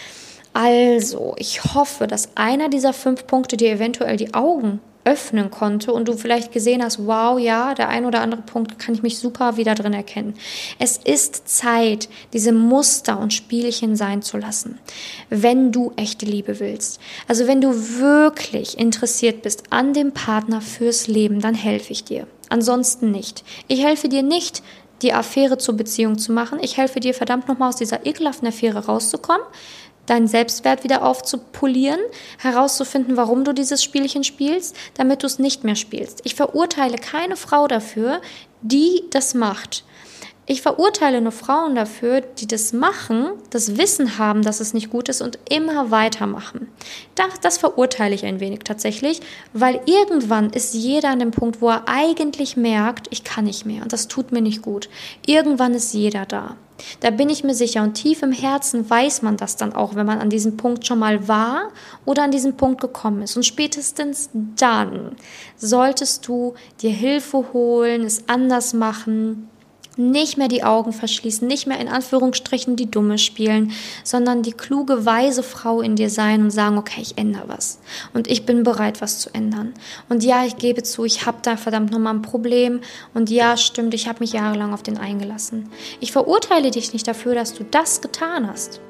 Also, 0.54 1.36
ich 1.38 1.74
hoffe, 1.74 2.08
dass 2.08 2.38
einer 2.38 2.70
dieser 2.70 2.94
fünf 2.94 3.28
Punkte 3.28 3.58
dir 3.58 3.74
eventuell 3.74 4.16
die 4.16 4.34
Augen 4.34 4.80
öffnen 5.10 5.50
konnte 5.50 5.92
und 5.92 6.08
du 6.08 6.14
vielleicht 6.14 6.52
gesehen 6.52 6.84
hast, 6.84 7.06
wow, 7.08 7.40
ja, 7.40 7.74
der 7.74 7.90
ein 7.90 8.06
oder 8.06 8.22
andere 8.22 8.44
Punkt 8.44 8.78
kann 8.78 8.94
ich 8.94 9.02
mich 9.02 9.18
super 9.18 9.58
wieder 9.58 9.74
drin 9.74 9.94
erkennen. 9.94 10.36
Es 10.78 10.98
ist 10.98 11.48
Zeit, 11.48 12.10
diese 12.32 12.52
Muster 12.52 13.20
und 13.20 13.34
Spielchen 13.34 13.96
sein 13.96 14.22
zu 14.22 14.38
lassen, 14.38 14.78
wenn 15.30 15.72
du 15.72 15.94
echte 15.96 16.26
Liebe 16.26 16.60
willst. 16.60 17.00
Also 17.28 17.48
wenn 17.48 17.60
du 17.60 17.74
wirklich 18.00 18.78
interessiert 18.78 19.42
bist 19.42 19.64
an 19.72 19.94
dem 19.94 20.12
Partner 20.12 20.62
fürs 20.62 21.08
Leben, 21.08 21.42
dann 21.42 21.56
helfe 21.56 21.92
ich 21.92 22.04
dir. 22.04 22.28
Ansonsten 22.50 23.10
nicht. 23.10 23.44
Ich 23.68 23.84
helfe 23.84 24.10
dir 24.10 24.24
nicht, 24.24 24.62
die 25.02 25.14
Affäre 25.14 25.58
zur 25.58 25.76
Beziehung 25.76 26.18
zu 26.18 26.32
machen. 26.32 26.60
Ich 26.62 26.78
helfe 26.78 27.00
dir 27.00 27.14
verdammt 27.14 27.48
nochmal 27.48 27.70
aus 27.70 27.78
dieser 27.78 28.06
ekelhaften 28.06 28.48
Affäre 28.48 28.86
rauszukommen 28.86 29.46
deinen 30.10 30.28
Selbstwert 30.28 30.84
wieder 30.84 31.04
aufzupolieren, 31.04 32.00
herauszufinden, 32.38 33.18
warum 33.18 33.44
du 33.44 33.54
dieses 33.54 33.84
Spielchen 33.84 34.24
spielst, 34.24 34.76
damit 34.96 35.24
du 35.24 35.28
es 35.28 35.40
nicht 35.40 35.64
mehr 35.64 35.76
spielst. 35.76 36.22
Ich 36.24 36.36
verurteile 36.36 36.98
keine 36.98 37.36
Frau 37.36 37.68
dafür, 37.68 38.22
die 38.62 39.04
das 39.12 39.34
macht. 39.34 39.84
Ich 40.52 40.64
verurteile 40.64 41.22
nur 41.22 41.32
Frauen 41.32 41.76
dafür, 41.76 42.22
die 42.22 42.48
das 42.48 42.74
machen, 42.74 43.34
das 43.52 43.78
Wissen 43.78 44.18
haben, 44.18 44.42
dass 44.42 44.62
es 44.62 44.74
nicht 44.74 44.90
gut 44.90 45.08
ist 45.08 45.22
und 45.22 45.38
immer 45.48 45.92
weitermachen. 45.92 46.70
Das, 47.14 47.40
das 47.40 47.60
verurteile 47.60 48.16
ich 48.16 48.26
ein 48.26 48.40
wenig 48.40 48.62
tatsächlich, 48.64 49.22
weil 49.54 49.80
irgendwann 49.86 50.50
ist 50.50 50.74
jeder 50.74 51.10
an 51.10 51.20
dem 51.20 51.30
Punkt, 51.30 51.62
wo 51.62 51.70
er 51.70 51.84
eigentlich 51.86 52.58
merkt, 52.58 53.10
ich 53.12 53.24
kann 53.24 53.46
nicht 53.46 53.68
mehr 53.68 53.84
und 53.84 53.94
das 53.94 54.08
tut 54.08 54.32
mir 54.32 54.42
nicht 54.42 54.64
gut. 54.64 54.90
Irgendwann 55.28 55.76
ist 55.76 55.94
jeder 55.94 56.26
da. 56.26 56.56
Da 57.00 57.12
bin 57.12 57.30
ich 57.30 57.44
mir 57.44 57.54
sicher 57.54 57.84
und 57.84 57.94
tief 57.94 58.24
im 58.24 58.32
Herzen 58.32 58.90
weiß 58.90 59.22
man 59.22 59.38
das 59.38 59.56
dann 59.56 59.74
auch, 59.74 59.94
wenn 59.94 60.08
man 60.08 60.18
an 60.18 60.32
diesem 60.32 60.58
Punkt 60.58 60.88
schon 60.88 60.98
mal 60.98 61.28
war 61.28 61.70
oder 62.06 62.24
an 62.24 62.32
diesen 62.32 62.58
Punkt 62.58 62.82
gekommen 62.82 63.22
ist. 63.22 63.38
Und 63.38 63.46
spätestens 63.46 64.32
dann 64.34 65.16
solltest 65.58 66.28
du 66.28 66.56
dir 66.82 66.90
Hilfe 66.90 67.54
holen, 67.54 68.04
es 68.04 68.28
anders 68.28 68.74
machen, 68.74 69.48
nicht 70.00 70.38
mehr 70.38 70.48
die 70.48 70.64
Augen 70.64 70.94
verschließen, 70.94 71.48
nicht 71.48 71.68
mehr 71.68 71.80
in 71.80 71.88
Anführungsstrichen 71.88 72.76
die 72.76 72.90
Dumme 72.90 73.18
spielen, 73.18 73.72
sondern 74.04 74.42
die 74.42 74.54
kluge, 74.54 75.06
weise 75.06 75.44
Frau 75.44 75.82
in 75.82 75.96
dir 75.96 76.10
sein 76.10 76.42
und 76.42 76.52
sagen, 76.52 76.78
okay, 76.78 77.02
ich 77.02 77.18
ändere 77.18 77.48
was. 77.48 77.80
Und 78.14 78.30
ich 78.30 78.46
bin 78.46 78.64
bereit, 78.64 79.02
was 79.02 79.20
zu 79.20 79.34
ändern. 79.34 79.74
Und 80.08 80.24
ja, 80.24 80.46
ich 80.46 80.58
gebe 80.58 80.84
zu, 80.84 81.06
ich 81.06 81.26
habe 81.26 81.40
da 81.42 81.58
verdammt 81.58 81.92
nochmal 81.92 82.16
ein 82.16 82.22
Problem. 82.22 82.80
Und 83.14 83.30
ja, 83.30 83.58
stimmt, 83.58 83.94
ich 83.94 84.08
habe 84.08 84.20
mich 84.22 84.34
jahrelang 84.34 84.74
auf 84.74 84.84
den 84.84 84.98
eingelassen. 84.98 85.70
Ich 86.00 86.12
verurteile 86.12 86.72
dich 86.72 86.94
nicht 86.94 87.08
dafür, 87.08 87.36
dass 87.36 87.54
du 87.54 87.64
das 87.64 88.02
getan 88.02 88.50
hast. 88.50 88.82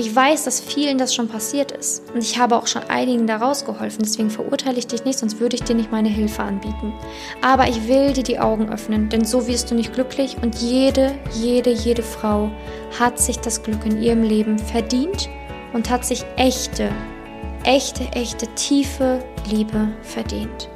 Ich 0.00 0.16
weiß, 0.16 0.44
dass 0.44 0.60
vielen 0.60 0.96
das 0.96 1.14
schon 1.14 1.28
passiert 1.28 1.72
ist 1.72 2.10
und 2.14 2.22
ich 2.22 2.38
habe 2.38 2.56
auch 2.56 2.66
schon 2.66 2.84
einigen 2.84 3.26
daraus 3.26 3.66
geholfen, 3.66 4.00
deswegen 4.02 4.30
verurteile 4.30 4.78
ich 4.78 4.86
dich 4.86 5.04
nicht, 5.04 5.18
sonst 5.18 5.40
würde 5.40 5.56
ich 5.56 5.62
dir 5.62 5.76
nicht 5.76 5.92
meine 5.92 6.08
Hilfe 6.08 6.42
anbieten. 6.42 6.94
Aber 7.42 7.68
ich 7.68 7.86
will 7.86 8.14
dir 8.14 8.22
die 8.22 8.38
Augen 8.38 8.72
öffnen, 8.72 9.10
denn 9.10 9.26
so 9.26 9.46
wirst 9.46 9.70
du 9.70 9.74
nicht 9.74 9.92
glücklich 9.92 10.38
und 10.40 10.54
jede, 10.54 11.12
jede, 11.34 11.70
jede 11.70 12.02
Frau 12.02 12.50
hat 12.98 13.18
sich 13.18 13.40
das 13.40 13.62
Glück 13.62 13.84
in 13.84 14.00
ihrem 14.00 14.22
Leben 14.22 14.58
verdient 14.58 15.28
und 15.74 15.90
hat 15.90 16.06
sich 16.06 16.24
echte, 16.38 16.90
echte, 17.64 18.04
echte, 18.12 18.46
tiefe 18.54 19.22
Liebe 19.50 19.88
verdient. 20.00 20.69